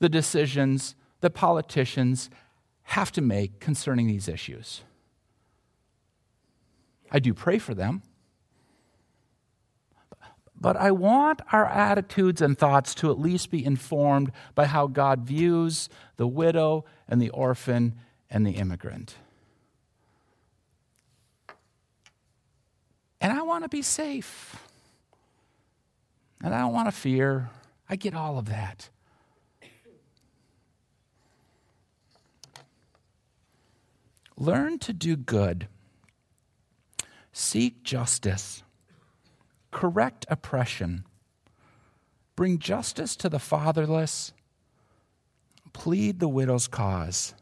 the 0.00 0.08
decisions 0.08 0.96
that 1.24 1.30
politicians 1.30 2.28
have 2.82 3.10
to 3.10 3.22
make 3.22 3.58
concerning 3.58 4.06
these 4.06 4.28
issues. 4.28 4.82
I 7.10 7.18
do 7.18 7.32
pray 7.32 7.58
for 7.58 7.72
them. 7.72 8.02
But 10.60 10.76
I 10.76 10.90
want 10.90 11.40
our 11.50 11.64
attitudes 11.64 12.42
and 12.42 12.58
thoughts 12.58 12.94
to 12.96 13.10
at 13.10 13.18
least 13.18 13.50
be 13.50 13.64
informed 13.64 14.32
by 14.54 14.66
how 14.66 14.86
God 14.86 15.20
views 15.20 15.88
the 16.18 16.26
widow 16.26 16.84
and 17.08 17.22
the 17.22 17.30
orphan 17.30 17.94
and 18.28 18.46
the 18.46 18.52
immigrant. 18.52 19.16
And 23.18 23.32
I 23.32 23.40
want 23.40 23.64
to 23.64 23.70
be 23.70 23.80
safe. 23.80 24.56
And 26.42 26.54
I 26.54 26.60
don't 26.60 26.74
want 26.74 26.88
to 26.88 26.92
fear. 26.92 27.48
I 27.88 27.96
get 27.96 28.14
all 28.14 28.36
of 28.36 28.44
that. 28.50 28.90
Learn 34.36 34.78
to 34.80 34.92
do 34.92 35.16
good. 35.16 35.68
Seek 37.32 37.82
justice. 37.82 38.62
Correct 39.70 40.24
oppression. 40.28 41.04
Bring 42.36 42.58
justice 42.58 43.16
to 43.16 43.28
the 43.28 43.38
fatherless. 43.38 44.32
Plead 45.72 46.20
the 46.20 46.28
widow's 46.28 46.68
cause. 46.68 47.34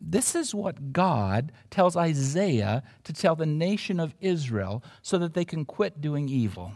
This 0.00 0.34
is 0.34 0.54
what 0.54 0.92
God 0.92 1.50
tells 1.70 1.96
Isaiah 1.96 2.82
to 3.04 3.12
tell 3.12 3.36
the 3.36 3.46
nation 3.46 3.98
of 3.98 4.14
Israel 4.20 4.82
so 5.02 5.18
that 5.18 5.34
they 5.34 5.44
can 5.44 5.64
quit 5.64 6.00
doing 6.00 6.28
evil. 6.28 6.74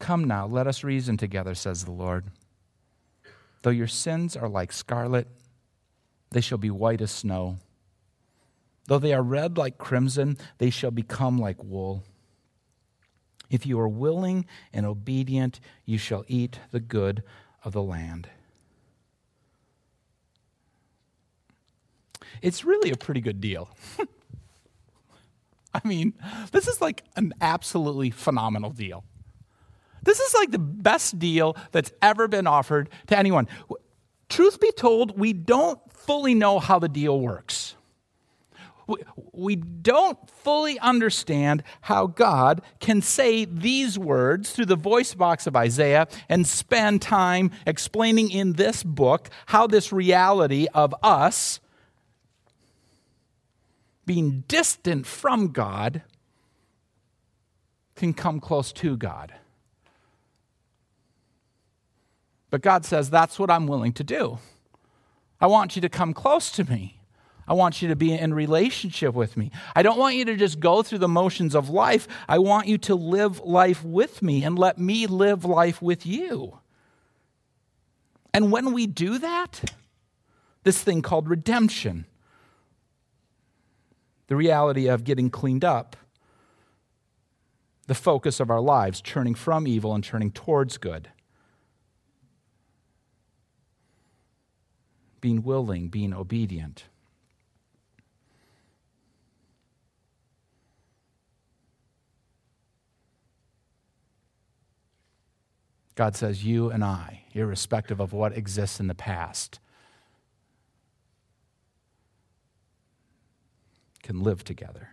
Come 0.00 0.24
now, 0.24 0.46
let 0.46 0.66
us 0.66 0.82
reason 0.82 1.16
together, 1.16 1.54
says 1.54 1.84
the 1.84 1.92
Lord. 1.92 2.24
Though 3.62 3.70
your 3.70 3.86
sins 3.86 4.34
are 4.34 4.48
like 4.48 4.72
scarlet, 4.72 5.28
they 6.30 6.40
shall 6.40 6.58
be 6.58 6.70
white 6.70 7.02
as 7.02 7.10
snow. 7.10 7.58
Though 8.86 8.98
they 8.98 9.12
are 9.12 9.22
red 9.22 9.58
like 9.58 9.78
crimson, 9.78 10.38
they 10.58 10.70
shall 10.70 10.90
become 10.90 11.38
like 11.38 11.62
wool. 11.62 12.02
If 13.50 13.66
you 13.66 13.78
are 13.78 13.88
willing 13.88 14.46
and 14.72 14.86
obedient, 14.86 15.60
you 15.84 15.98
shall 15.98 16.24
eat 16.28 16.58
the 16.70 16.80
good 16.80 17.22
of 17.62 17.72
the 17.72 17.82
land. 17.82 18.28
It's 22.40 22.64
really 22.64 22.90
a 22.90 22.96
pretty 22.96 23.20
good 23.20 23.40
deal. 23.40 23.68
I 25.74 25.86
mean, 25.86 26.14
this 26.52 26.66
is 26.66 26.80
like 26.80 27.04
an 27.16 27.34
absolutely 27.40 28.10
phenomenal 28.10 28.70
deal. 28.70 29.04
This 30.02 30.20
is 30.20 30.34
like 30.34 30.50
the 30.50 30.58
best 30.58 31.18
deal 31.18 31.56
that's 31.72 31.92
ever 32.02 32.28
been 32.28 32.46
offered 32.46 32.88
to 33.08 33.18
anyone. 33.18 33.48
Truth 34.28 34.60
be 34.60 34.72
told, 34.72 35.18
we 35.18 35.32
don't 35.32 35.80
fully 35.92 36.34
know 36.34 36.58
how 36.58 36.78
the 36.78 36.88
deal 36.88 37.20
works. 37.20 37.74
We 39.32 39.56
don't 39.56 40.18
fully 40.28 40.78
understand 40.80 41.62
how 41.82 42.08
God 42.08 42.62
can 42.80 43.02
say 43.02 43.44
these 43.44 43.98
words 43.98 44.50
through 44.50 44.66
the 44.66 44.76
voice 44.76 45.14
box 45.14 45.46
of 45.46 45.54
Isaiah 45.54 46.08
and 46.28 46.46
spend 46.46 47.02
time 47.02 47.52
explaining 47.66 48.30
in 48.30 48.54
this 48.54 48.82
book 48.82 49.30
how 49.46 49.66
this 49.66 49.92
reality 49.92 50.66
of 50.74 50.94
us 51.02 51.60
being 54.06 54.42
distant 54.48 55.06
from 55.06 55.48
God 55.48 56.02
can 57.94 58.12
come 58.12 58.40
close 58.40 58.72
to 58.72 58.96
God. 58.96 59.32
But 62.50 62.62
God 62.62 62.84
says, 62.84 63.10
That's 63.10 63.38
what 63.38 63.50
I'm 63.50 63.66
willing 63.66 63.92
to 63.94 64.04
do. 64.04 64.38
I 65.40 65.46
want 65.46 65.76
you 65.76 65.82
to 65.82 65.88
come 65.88 66.12
close 66.12 66.50
to 66.52 66.64
me. 66.64 67.00
I 67.48 67.54
want 67.54 67.82
you 67.82 67.88
to 67.88 67.96
be 67.96 68.12
in 68.12 68.32
relationship 68.32 69.12
with 69.14 69.36
me. 69.36 69.50
I 69.74 69.82
don't 69.82 69.98
want 69.98 70.14
you 70.14 70.24
to 70.26 70.36
just 70.36 70.60
go 70.60 70.82
through 70.82 70.98
the 70.98 71.08
motions 71.08 71.56
of 71.56 71.68
life. 71.68 72.06
I 72.28 72.38
want 72.38 72.68
you 72.68 72.78
to 72.78 72.94
live 72.94 73.40
life 73.40 73.82
with 73.84 74.22
me 74.22 74.44
and 74.44 74.56
let 74.56 74.78
me 74.78 75.06
live 75.08 75.44
life 75.44 75.82
with 75.82 76.06
you. 76.06 76.60
And 78.32 78.52
when 78.52 78.72
we 78.72 78.86
do 78.86 79.18
that, 79.18 79.72
this 80.62 80.80
thing 80.80 81.02
called 81.02 81.28
redemption, 81.28 82.06
the 84.28 84.36
reality 84.36 84.86
of 84.86 85.02
getting 85.02 85.28
cleaned 85.28 85.64
up, 85.64 85.96
the 87.88 87.94
focus 87.96 88.38
of 88.38 88.50
our 88.50 88.60
lives, 88.60 89.00
turning 89.00 89.34
from 89.34 89.66
evil 89.66 89.92
and 89.92 90.04
turning 90.04 90.30
towards 90.30 90.78
good. 90.78 91.08
Being 95.20 95.42
willing, 95.42 95.88
being 95.88 96.14
obedient. 96.14 96.84
God 105.94 106.16
says, 106.16 106.44
You 106.44 106.70
and 106.70 106.82
I, 106.82 107.24
irrespective 107.34 108.00
of 108.00 108.12
what 108.12 108.36
exists 108.36 108.80
in 108.80 108.86
the 108.86 108.94
past, 108.94 109.60
can 114.02 114.22
live 114.22 114.42
together. 114.42 114.90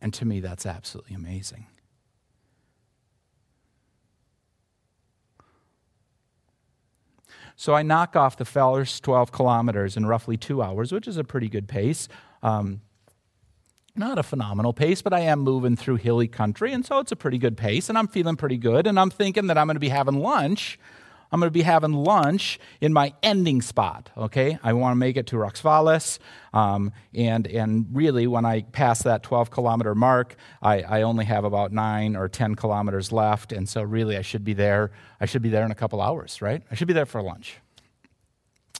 And 0.00 0.14
to 0.14 0.24
me, 0.24 0.40
that's 0.40 0.64
absolutely 0.64 1.14
amazing. 1.14 1.66
So 7.60 7.74
I 7.74 7.82
knock 7.82 8.14
off 8.14 8.36
the 8.36 8.44
first 8.44 9.02
12 9.02 9.32
kilometers 9.32 9.96
in 9.96 10.06
roughly 10.06 10.36
two 10.36 10.62
hours, 10.62 10.92
which 10.92 11.08
is 11.08 11.16
a 11.16 11.24
pretty 11.24 11.48
good 11.48 11.66
pace. 11.66 12.06
Um, 12.40 12.82
not 13.96 14.16
a 14.16 14.22
phenomenal 14.22 14.72
pace, 14.72 15.02
but 15.02 15.12
I 15.12 15.20
am 15.22 15.40
moving 15.40 15.74
through 15.74 15.96
hilly 15.96 16.28
country, 16.28 16.72
and 16.72 16.86
so 16.86 17.00
it's 17.00 17.10
a 17.10 17.16
pretty 17.16 17.36
good 17.36 17.56
pace, 17.56 17.88
and 17.88 17.98
I'm 17.98 18.06
feeling 18.06 18.36
pretty 18.36 18.58
good. 18.58 18.86
And 18.86 18.98
I'm 18.98 19.10
thinking 19.10 19.48
that 19.48 19.58
I'm 19.58 19.66
going 19.66 19.74
to 19.74 19.80
be 19.80 19.88
having 19.88 20.20
lunch. 20.20 20.78
I'm 21.30 21.40
going 21.40 21.48
to 21.48 21.52
be 21.52 21.62
having 21.62 21.92
lunch 21.92 22.58
in 22.80 22.92
my 22.92 23.12
ending 23.22 23.60
spot. 23.60 24.10
Okay, 24.16 24.58
I 24.62 24.72
want 24.72 24.92
to 24.92 24.96
make 24.96 25.16
it 25.16 25.26
to 25.28 25.38
Roncesvalles, 25.38 26.18
um, 26.52 26.92
and 27.14 27.46
and 27.46 27.86
really, 27.92 28.26
when 28.26 28.44
I 28.44 28.62
pass 28.62 29.02
that 29.02 29.22
12 29.22 29.50
kilometer 29.50 29.94
mark, 29.94 30.36
I, 30.62 30.82
I 30.82 31.02
only 31.02 31.24
have 31.26 31.44
about 31.44 31.72
nine 31.72 32.16
or 32.16 32.28
10 32.28 32.54
kilometers 32.54 33.12
left, 33.12 33.52
and 33.52 33.68
so 33.68 33.82
really, 33.82 34.16
I 34.16 34.22
should 34.22 34.44
be 34.44 34.54
there. 34.54 34.90
I 35.20 35.26
should 35.26 35.42
be 35.42 35.50
there 35.50 35.64
in 35.64 35.70
a 35.70 35.74
couple 35.74 36.00
hours, 36.00 36.40
right? 36.40 36.62
I 36.70 36.74
should 36.74 36.88
be 36.88 36.94
there 36.94 37.06
for 37.06 37.22
lunch. 37.22 37.58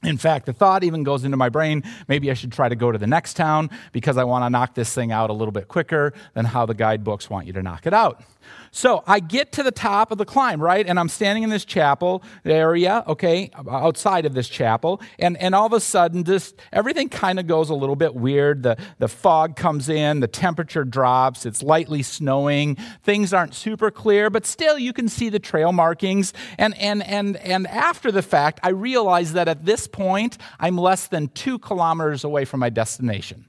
In 0.05 0.17
fact, 0.17 0.47
the 0.47 0.53
thought 0.53 0.85
even 0.85 1.03
goes 1.03 1.25
into 1.25 1.37
my 1.37 1.49
brain 1.49 1.83
maybe 2.07 2.31
I 2.31 2.35
should 2.35 2.53
try 2.53 2.69
to 2.69 2.77
go 2.77 2.93
to 2.93 2.99
the 2.99 3.07
next 3.07 3.35
town 3.35 3.69
because 3.93 4.17
I 4.17 4.23
want 4.25 4.45
to 4.45 4.51
knock 4.51 4.75
this 4.75 4.95
thing 4.95 5.11
out 5.11 5.29
a 5.29 5.33
little 5.33 5.51
bit 5.51 5.67
quicker 5.67 6.13
than 6.35 6.45
how 6.45 6.67
the 6.67 6.75
guidebooks 6.75 7.29
want 7.29 7.49
you 7.49 7.53
to 7.55 7.63
knock 7.63 7.85
it 7.85 7.93
out. 7.93 8.23
So 8.71 9.03
I 9.07 9.21
get 9.21 9.53
to 9.53 9.63
the 9.63 9.71
top 9.71 10.13
of 10.13 10.19
the 10.19 10.25
climb, 10.25 10.63
right? 10.63 10.87
And 10.87 10.99
I'm 10.99 11.09
standing 11.09 11.43
in 11.43 11.51
this 11.51 11.65
chapel 11.65 12.23
area, 12.45 13.03
okay, 13.07 13.51
outside 13.69 14.27
of 14.27 14.35
this 14.35 14.49
chapel. 14.49 15.01
And, 15.19 15.37
and 15.39 15.55
all 15.55 15.67
of 15.67 15.73
a 15.73 15.81
sudden, 15.81 16.25
this, 16.25 16.55
everything 16.73 17.09
kind 17.09 17.39
of 17.39 17.47
goes 17.47 17.71
a 17.71 17.75
little 17.75 17.97
bit 17.97 18.15
weird. 18.15 18.63
The, 18.63 18.77
the 18.99 19.09
fog 19.09 19.57
comes 19.57 19.89
in, 19.89 20.21
the 20.21 20.29
temperature 20.29 20.85
drops, 20.85 21.47
it's 21.47 21.63
lightly 21.63 22.03
snowing. 22.03 22.77
Things 23.03 23.33
aren't 23.33 23.55
super 23.55 23.91
clear, 23.91 24.31
but 24.31 24.47
still 24.47 24.79
you 24.79 24.93
can 24.93 25.09
see 25.09 25.29
the 25.29 25.39
trail 25.39 25.73
markings. 25.73 26.33
And, 26.59 26.77
and, 26.79 27.03
and, 27.05 27.37
and 27.39 27.67
after 27.67 28.13
the 28.13 28.23
fact, 28.23 28.61
I 28.63 28.71
realize 28.71 29.33
that 29.33 29.49
at 29.49 29.65
this 29.65 29.87
point, 29.87 30.39
I'm 30.61 30.77
less 30.77 31.09
than 31.09 31.29
two 31.29 31.59
kilometers 31.59 32.25
away 32.25 32.45
from 32.45 32.61
my 32.61 32.71
destination. 32.71 33.47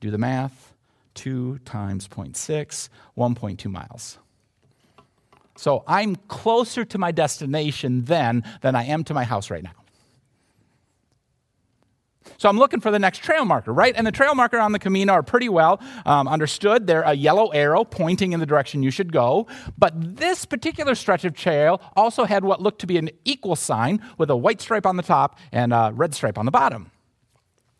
Do 0.00 0.10
the 0.10 0.18
math 0.18 0.67
2 1.18 1.58
times 1.64 2.06
0.6, 2.06 2.88
1.2 3.16 3.70
miles. 3.70 4.18
So 5.56 5.82
I'm 5.88 6.14
closer 6.14 6.84
to 6.84 6.98
my 6.98 7.10
destination 7.10 8.04
then 8.04 8.44
than 8.60 8.76
I 8.76 8.84
am 8.84 9.02
to 9.04 9.14
my 9.14 9.24
house 9.24 9.50
right 9.50 9.64
now. 9.64 9.72
So 12.36 12.48
I'm 12.48 12.56
looking 12.56 12.78
for 12.78 12.92
the 12.92 13.00
next 13.00 13.18
trail 13.18 13.44
marker, 13.44 13.72
right? 13.72 13.92
And 13.96 14.06
the 14.06 14.12
trail 14.12 14.36
marker 14.36 14.58
on 14.58 14.70
the 14.70 14.78
Camino 14.78 15.14
are 15.14 15.24
pretty 15.24 15.48
well 15.48 15.80
um, 16.06 16.28
understood. 16.28 16.86
They're 16.86 17.02
a 17.02 17.14
yellow 17.14 17.48
arrow 17.48 17.82
pointing 17.82 18.32
in 18.32 18.38
the 18.38 18.46
direction 18.46 18.84
you 18.84 18.92
should 18.92 19.12
go. 19.12 19.48
But 19.76 20.16
this 20.16 20.44
particular 20.44 20.94
stretch 20.94 21.24
of 21.24 21.34
trail 21.34 21.80
also 21.96 22.24
had 22.24 22.44
what 22.44 22.62
looked 22.62 22.80
to 22.82 22.86
be 22.86 22.96
an 22.96 23.10
equal 23.24 23.56
sign 23.56 24.00
with 24.18 24.30
a 24.30 24.36
white 24.36 24.60
stripe 24.60 24.86
on 24.86 24.96
the 24.96 25.02
top 25.02 25.36
and 25.50 25.72
a 25.72 25.90
red 25.92 26.14
stripe 26.14 26.38
on 26.38 26.44
the 26.44 26.52
bottom 26.52 26.92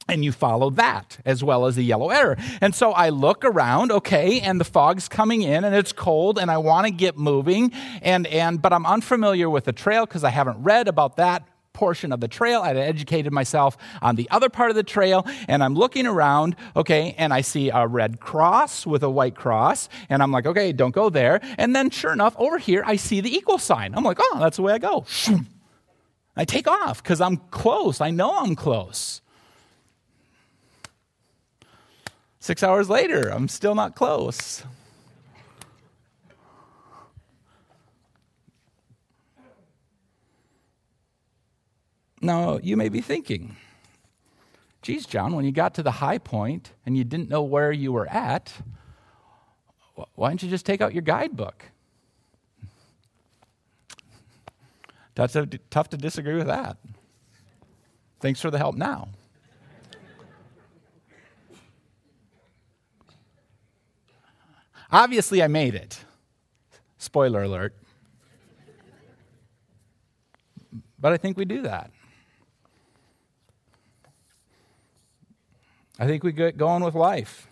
and 0.09 0.25
you 0.25 0.33
follow 0.33 0.71
that 0.71 1.19
as 1.25 1.45
well 1.45 1.67
as 1.67 1.77
the 1.77 1.83
yellow 1.83 2.11
arrow. 2.11 2.37
And 2.61 2.75
so 2.75 2.93
I 2.93 3.11
look 3.11 3.45
around, 3.45 3.93
okay, 3.93 4.41
and 4.41 4.61
the 4.61 4.65
fog's 4.65 5.09
coming 5.09 5.43
in 5.43 5.65
and 5.65 5.75
it's 5.75 5.93
cold 5.93 6.39
and 6.39 6.51
I 6.51 6.59
want 6.59 6.87
to 6.87 6.93
get 6.93 7.17
moving 7.17 7.73
and 8.03 8.27
and 8.27 8.61
but 8.61 8.73
I'm 8.73 8.87
unfamiliar 8.87 9.51
with 9.51 9.65
the 9.65 9.73
trail 9.73 10.07
because 10.07 10.25
I 10.25 10.31
haven't 10.31 10.63
read 10.63 10.89
about 10.89 11.17
that 11.17 11.47
portion 11.79 12.13
of 12.13 12.19
the 12.21 12.27
trail. 12.27 12.61
I'd 12.63 12.77
educated 12.77 13.33
myself 13.33 13.79
on 14.03 14.17
the 14.17 14.29
other 14.31 14.49
part 14.49 14.71
of 14.71 14.77
the 14.77 14.83
trail, 14.83 15.25
and 15.47 15.63
I'm 15.63 15.75
looking 15.75 16.07
around, 16.07 16.57
okay, 16.75 17.15
and 17.17 17.33
I 17.33 17.41
see 17.41 17.71
a 17.71 17.87
red 17.87 18.19
cross 18.19 18.85
with 18.85 19.05
a 19.05 19.11
white 19.11 19.37
cross, 19.37 19.89
and 20.09 20.21
I'm 20.21 20.33
like, 20.33 20.45
okay, 20.45 20.73
don't 20.73 20.91
go 20.91 21.09
there. 21.09 21.41
And 21.57 21.77
then, 21.77 21.91
sure 21.91 22.13
enough, 22.13 22.35
over 22.37 22.59
here, 22.59 22.83
I 22.85 22.97
see 22.97 23.21
the 23.21 23.33
equal 23.33 23.59
sign. 23.59 23.95
I'm 23.95 24.03
like, 24.03 24.19
oh, 24.21 24.39
that's 24.41 24.57
the 24.57 24.63
way 24.63 24.73
I 24.73 24.79
go. 24.79 25.07
I 26.37 26.45
take 26.45 26.67
off 26.67 27.01
because 27.01 27.21
I'm 27.21 27.37
close. 27.37 28.01
I 28.01 28.11
know 28.11 28.37
I'm 28.37 28.57
close. 28.57 29.23
Six 32.49 32.63
hours 32.63 32.89
later, 32.89 33.29
I'm 33.29 33.47
still 33.47 33.75
not 33.75 33.95
close. 33.95 34.65
Now, 42.23 42.57
you 42.63 42.75
may 42.79 42.89
be 42.89 43.03
thinking, 43.03 43.57
geez, 44.81 45.05
John, 45.05 45.37
when 45.37 45.45
you 45.45 45.53
got 45.53 45.75
to 45.75 45.83
the 45.83 45.91
high 45.91 46.17
point 46.17 46.73
and 46.87 46.97
you 46.97 47.05
didn't 47.05 47.29
know 47.29 47.43
where 47.43 47.71
you 47.71 47.93
were 47.93 48.09
at, 48.09 48.51
why 50.15 50.31
don't 50.31 50.43
you 50.43 50.49
just 50.49 50.65
take 50.65 50.81
out 50.81 50.95
your 50.95 51.03
guidebook? 51.03 51.67
That's 55.17 55.37
tough 55.69 55.91
to 55.91 55.99
disagree 55.99 56.37
with 56.37 56.47
that. 56.47 56.79
Thanks 58.21 58.41
for 58.41 58.51
the 58.51 58.57
help 58.57 58.75
now. 58.75 59.09
Obviously, 64.91 65.43
I 65.43 65.49
made 65.49 65.75
it. 65.75 66.05
Spoiler 66.97 67.43
alert. 67.43 67.75
But 70.99 71.13
I 71.13 71.17
think 71.17 71.37
we 71.37 71.45
do 71.45 71.63
that. 71.63 71.91
I 75.99 76.07
think 76.07 76.23
we 76.23 76.33
get 76.33 76.57
going 76.57 76.83
with 76.83 76.95
life. 76.95 77.49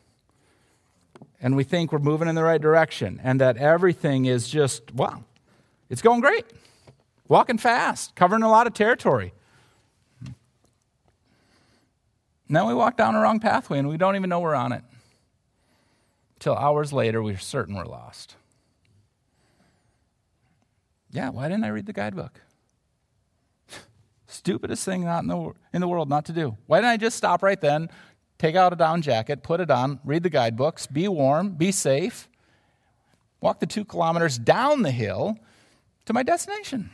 And 1.41 1.55
we 1.55 1.65
think 1.65 1.93
we're 1.93 1.99
moving 1.99 2.29
in 2.29 2.35
the 2.35 2.43
right 2.43 2.61
direction 2.61 3.21
and 3.23 3.41
that 3.41 3.57
everything 3.57 4.25
is 4.25 4.49
just, 4.49 4.93
wow, 4.95 5.23
it's 5.91 6.03
going 6.03 6.21
great. 6.21 6.47
Walking 7.29 7.59
fast, 7.59 8.15
covering 8.15 8.43
a 8.43 8.49
lot 8.49 8.67
of 8.67 8.73
territory. 8.73 9.33
Then 12.49 12.67
we 12.67 12.75
walk 12.75 12.97
down 12.97 13.15
a 13.15 13.21
wrong 13.21 13.41
pathway 13.41 13.79
and 13.79 13.89
we 13.89 13.97
don't 13.97 14.17
even 14.17 14.31
know 14.31 14.41
we're 14.41 14.55
on 14.55 14.73
it. 14.73 14.83
Till 16.39 16.55
hours 16.55 16.93
later, 16.93 17.23
we're 17.23 17.39
certain 17.39 17.75
we're 17.75 17.85
lost. 17.85 18.37
Yeah, 21.11 21.31
why 21.31 21.49
didn't 21.49 21.65
I 21.65 21.69
read 21.69 21.87
the 21.87 21.93
guidebook? 21.93 22.41
Stupidest 24.27 24.85
thing 24.85 25.05
not 25.05 25.23
in 25.23 25.29
the, 25.29 25.53
in 25.73 25.81
the 25.81 25.89
world 25.89 26.09
not 26.09 26.27
to 26.27 26.33
do. 26.33 26.57
Why 26.67 26.79
didn't 26.79 26.91
I 26.91 26.97
just 26.99 27.17
stop 27.17 27.43
right 27.43 27.61
then, 27.61 27.89
take 28.39 28.55
out 28.55 28.73
a 28.73 28.77
down 28.77 29.01
jacket, 29.03 29.43
put 29.43 29.61
it 29.61 29.71
on, 29.71 29.99
read 30.05 30.23
the 30.23 30.31
guidebooks, 30.31 30.87
be 30.87 31.09
warm, 31.09 31.51
be 31.51 31.73
safe, 31.73 32.29
walk 33.41 33.61
the 33.61 33.67
two 33.67 33.85
kilometers 33.85 34.39
down 34.39 34.83
the 34.83 34.91
hill 34.91 35.39
to 36.05 36.13
my 36.13 36.23
destination? 36.23 36.91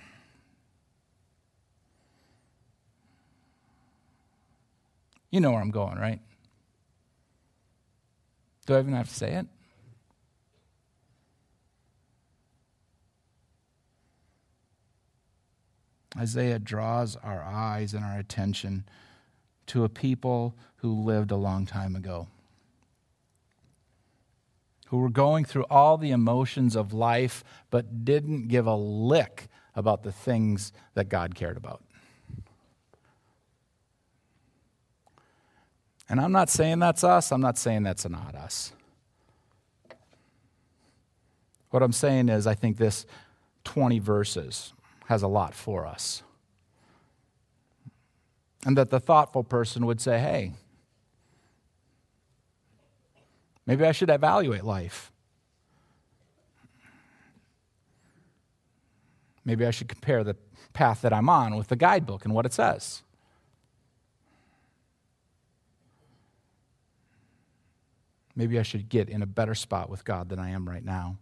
You 5.32 5.40
know 5.40 5.50
where 5.50 5.60
I'm 5.60 5.70
going, 5.70 5.98
right? 5.98 6.20
Do 8.66 8.74
I 8.74 8.80
even 8.80 8.94
have 8.94 9.08
to 9.08 9.14
say 9.14 9.32
it? 9.32 9.46
Isaiah 16.16 16.58
draws 16.58 17.16
our 17.16 17.42
eyes 17.42 17.94
and 17.94 18.04
our 18.04 18.18
attention 18.18 18.84
to 19.66 19.84
a 19.84 19.88
people 19.88 20.54
who 20.76 20.92
lived 20.92 21.30
a 21.30 21.36
long 21.36 21.64
time 21.64 21.96
ago, 21.96 22.28
who 24.88 24.98
were 24.98 25.08
going 25.08 25.44
through 25.44 25.64
all 25.70 25.96
the 25.96 26.10
emotions 26.10 26.76
of 26.76 26.92
life 26.92 27.42
but 27.70 28.04
didn't 28.04 28.48
give 28.48 28.66
a 28.66 28.74
lick 28.76 29.48
about 29.74 30.02
the 30.02 30.12
things 30.12 30.72
that 30.94 31.08
God 31.08 31.34
cared 31.34 31.56
about. 31.56 31.82
And 36.12 36.20
I'm 36.20 36.30
not 36.30 36.50
saying 36.50 36.78
that's 36.78 37.04
us, 37.04 37.32
I'm 37.32 37.40
not 37.40 37.56
saying 37.56 37.84
that's 37.84 38.06
not 38.06 38.34
us. 38.34 38.74
What 41.70 41.82
I'm 41.82 41.92
saying 41.92 42.28
is, 42.28 42.46
I 42.46 42.54
think 42.54 42.76
this 42.76 43.06
20 43.64 43.98
verses 43.98 44.74
has 45.06 45.22
a 45.22 45.26
lot 45.26 45.54
for 45.54 45.86
us. 45.86 46.22
And 48.66 48.76
that 48.76 48.90
the 48.90 49.00
thoughtful 49.00 49.42
person 49.42 49.86
would 49.86 50.02
say, 50.02 50.18
hey, 50.18 50.52
maybe 53.64 53.86
I 53.86 53.92
should 53.92 54.10
evaluate 54.10 54.64
life. 54.64 55.10
Maybe 59.46 59.64
I 59.64 59.70
should 59.70 59.88
compare 59.88 60.22
the 60.22 60.36
path 60.74 61.00
that 61.00 61.14
I'm 61.14 61.30
on 61.30 61.56
with 61.56 61.68
the 61.68 61.76
guidebook 61.76 62.26
and 62.26 62.34
what 62.34 62.44
it 62.44 62.52
says. 62.52 63.00
Maybe 68.34 68.58
I 68.58 68.62
should 68.62 68.88
get 68.88 69.08
in 69.08 69.22
a 69.22 69.26
better 69.26 69.54
spot 69.54 69.90
with 69.90 70.04
God 70.04 70.28
than 70.28 70.38
I 70.38 70.50
am 70.50 70.68
right 70.68 70.84
now. 70.84 71.18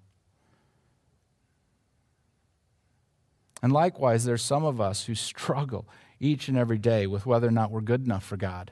And 3.63 3.73
likewise, 3.73 4.25
there's 4.25 4.43
some 4.43 4.65
of 4.65 4.81
us 4.81 5.05
who 5.05 5.15
struggle 5.15 5.87
each 6.19 6.49
and 6.49 6.57
every 6.57 6.79
day 6.79 7.07
with 7.07 7.27
whether 7.27 7.49
or 7.49 7.53
not 7.53 7.71
we're 7.71 7.81
good 7.81 8.05
enough 8.05 8.25
for 8.25 8.37
God, 8.37 8.71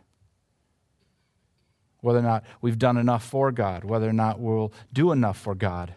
whether 2.01 2.21
or 2.21 2.23
not 2.23 2.45
we've 2.61 2.79
done 2.79 2.97
enough 2.97 3.25
for 3.25 3.53
God, 3.53 3.85
whether 3.85 4.09
or 4.09 4.15
not 4.15 4.41
we'll 4.41 4.73
do 4.93 5.13
enough 5.13 5.39
for 5.39 5.55
God. 5.55 5.95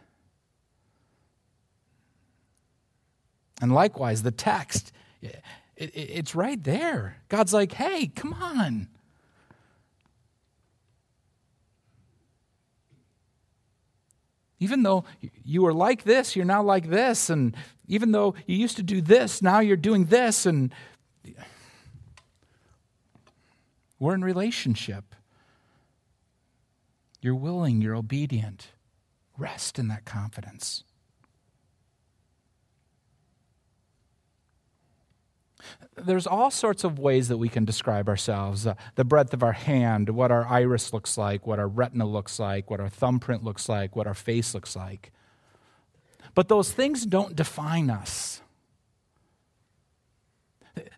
And 3.62 3.74
likewise, 3.74 4.24
the 4.24 4.32
text, 4.32 4.92
it's 5.78 6.36
right 6.36 6.62
there. 6.62 7.18
God's 7.30 7.54
like, 7.54 7.74
hey, 7.74 8.08
come 8.08 8.34
on. 8.34 8.88
Even 14.62 14.84
though 14.84 15.04
you 15.44 15.64
were 15.64 15.74
like 15.74 16.04
this, 16.04 16.36
you're 16.36 16.46
now 16.46 16.62
like 16.62 16.88
this. 16.88 17.32
And 17.32 17.56
even 17.88 18.12
though 18.12 18.36
you 18.46 18.56
used 18.56 18.78
to 18.78 18.84
do 18.84 19.02
this, 19.02 19.42
now 19.42 19.60
you're 19.60 19.76
doing 19.76 20.06
this. 20.06 20.46
And 20.46 20.72
we're 24.00 24.14
in 24.14 24.24
relationship. 24.24 25.16
You're 27.22 27.36
willing, 27.36 27.82
you're 27.82 27.96
obedient. 27.96 28.68
Rest 29.36 29.80
in 29.80 29.88
that 29.88 30.06
confidence. 30.06 30.84
There's 35.96 36.28
all 36.28 36.52
sorts 36.52 36.84
of 36.84 37.00
ways 37.00 37.28
that 37.28 37.38
we 37.38 37.50
can 37.50 37.66
describe 37.66 38.08
ourselves 38.08 38.66
uh, 38.66 38.76
the 38.96 39.04
breadth 39.04 39.34
of 39.34 39.44
our 39.44 39.52
hand, 39.52 40.10
what 40.10 40.32
our 40.32 40.46
iris 40.48 40.94
looks 40.94 41.18
like, 41.18 41.46
what 41.46 41.60
our 41.60 41.68
retina 41.68 42.06
looks 42.06 42.40
like, 42.40 42.70
what 42.70 42.80
our 42.80 42.90
thumbprint 42.90 43.44
looks 43.44 43.68
like, 43.70 43.96
what 43.96 44.08
our 44.08 44.14
face 44.14 44.54
looks 44.54 44.76
like. 44.76 45.12
But 46.34 46.48
those 46.48 46.72
things 46.72 47.06
don't 47.06 47.36
define 47.36 47.90
us. 47.90 48.42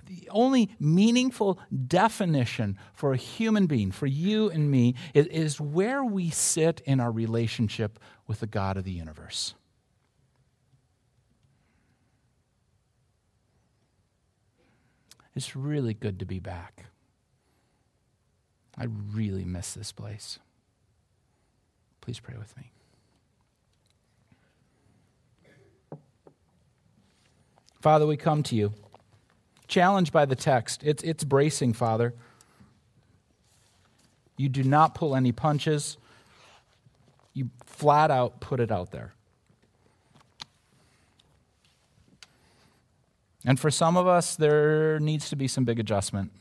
The 0.05 0.29
only 0.29 0.69
meaningful 0.79 1.59
definition 1.87 2.77
for 2.93 3.13
a 3.13 3.17
human 3.17 3.65
being, 3.65 3.91
for 3.91 4.05
you 4.05 4.49
and 4.49 4.69
me, 4.69 4.93
is, 5.13 5.25
is 5.27 5.59
where 5.59 6.03
we 6.03 6.29
sit 6.29 6.81
in 6.85 6.99
our 6.99 7.11
relationship 7.11 7.99
with 8.27 8.39
the 8.39 8.47
God 8.47 8.77
of 8.77 8.83
the 8.83 8.91
universe. 8.91 9.55
It's 15.35 15.55
really 15.55 15.93
good 15.93 16.19
to 16.19 16.25
be 16.25 16.39
back. 16.39 16.85
I 18.77 18.85
really 19.11 19.45
miss 19.45 19.73
this 19.73 19.91
place. 19.91 20.39
Please 22.01 22.19
pray 22.19 22.35
with 22.37 22.55
me. 22.57 22.71
Father, 27.81 28.07
we 28.07 28.15
come 28.15 28.43
to 28.43 28.55
you, 28.55 28.73
challenged 29.67 30.13
by 30.13 30.25
the 30.25 30.35
text. 30.35 30.83
It's, 30.83 31.03
it's 31.03 31.23
bracing, 31.23 31.73
Father. 31.73 32.13
You 34.37 34.49
do 34.49 34.63
not 34.63 34.95
pull 34.95 35.15
any 35.15 35.31
punches, 35.31 35.97
you 37.33 37.49
flat 37.65 38.09
out 38.09 38.39
put 38.39 38.59
it 38.59 38.71
out 38.71 38.91
there. 38.91 39.13
And 43.45 43.59
for 43.59 43.69
some 43.69 43.97
of 43.97 44.07
us, 44.07 44.35
there 44.35 44.99
needs 44.99 45.29
to 45.29 45.35
be 45.35 45.47
some 45.47 45.65
big 45.65 45.79
adjustment. 45.79 46.31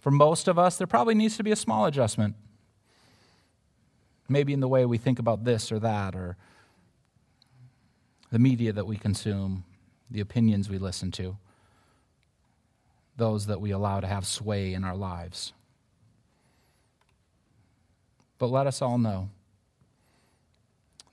For 0.00 0.10
most 0.10 0.48
of 0.48 0.58
us, 0.58 0.76
there 0.76 0.86
probably 0.86 1.14
needs 1.14 1.36
to 1.36 1.44
be 1.44 1.52
a 1.52 1.56
small 1.56 1.86
adjustment. 1.86 2.34
Maybe 4.28 4.52
in 4.52 4.60
the 4.60 4.68
way 4.68 4.84
we 4.84 4.98
think 4.98 5.18
about 5.18 5.44
this 5.44 5.72
or 5.72 5.78
that, 5.80 6.14
or 6.14 6.36
the 8.30 8.38
media 8.38 8.72
that 8.72 8.86
we 8.86 8.96
consume, 8.96 9.64
the 10.10 10.20
opinions 10.20 10.68
we 10.68 10.78
listen 10.78 11.10
to, 11.12 11.36
those 13.16 13.46
that 13.46 13.60
we 13.60 13.70
allow 13.70 14.00
to 14.00 14.06
have 14.06 14.26
sway 14.26 14.74
in 14.74 14.84
our 14.84 14.96
lives. 14.96 15.52
But 18.38 18.46
let 18.46 18.66
us 18.66 18.80
all 18.80 18.98
know 18.98 19.28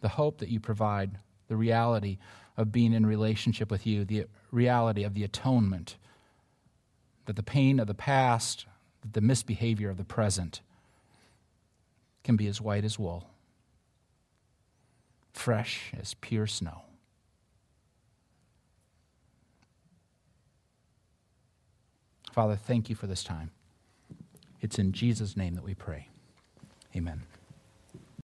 the 0.02 0.10
hope 0.10 0.38
that 0.40 0.50
you 0.50 0.60
provide, 0.60 1.12
the 1.48 1.56
reality 1.56 2.18
of 2.60 2.74
being 2.74 2.92
in 2.92 3.06
relationship 3.06 3.72
with 3.72 3.88
you, 3.88 4.04
the 4.04 4.26
reality 4.52 5.06
of 5.06 5.14
the 5.14 5.24
atonement, 5.24 5.96
that 7.26 7.38
the 7.38 7.42
pain 7.42 7.80
of 7.80 7.88
the 7.88 7.94
past, 7.94 8.66
the 9.10 9.22
misbehavior 9.22 9.90
of 9.90 9.96
the 9.96 10.04
present 10.04 10.60
can 12.22 12.36
be 12.36 12.48
as 12.48 12.60
white 12.60 12.84
as 12.84 13.00
wool, 13.00 13.30
fresh 15.32 15.94
as 15.98 16.16
pure 16.16 16.46
snow. 16.46 16.82
Father, 22.34 22.58
thank 22.58 22.90
you 22.90 22.96
for 22.96 23.08
this 23.08 23.24
time. 23.24 23.52
It's 24.60 24.78
in 24.78 24.92
Jesus' 24.92 25.38
name 25.38 25.56
that 25.56 25.64
we 25.64 25.76
pray. 25.76 26.10
Amen. 26.94 27.24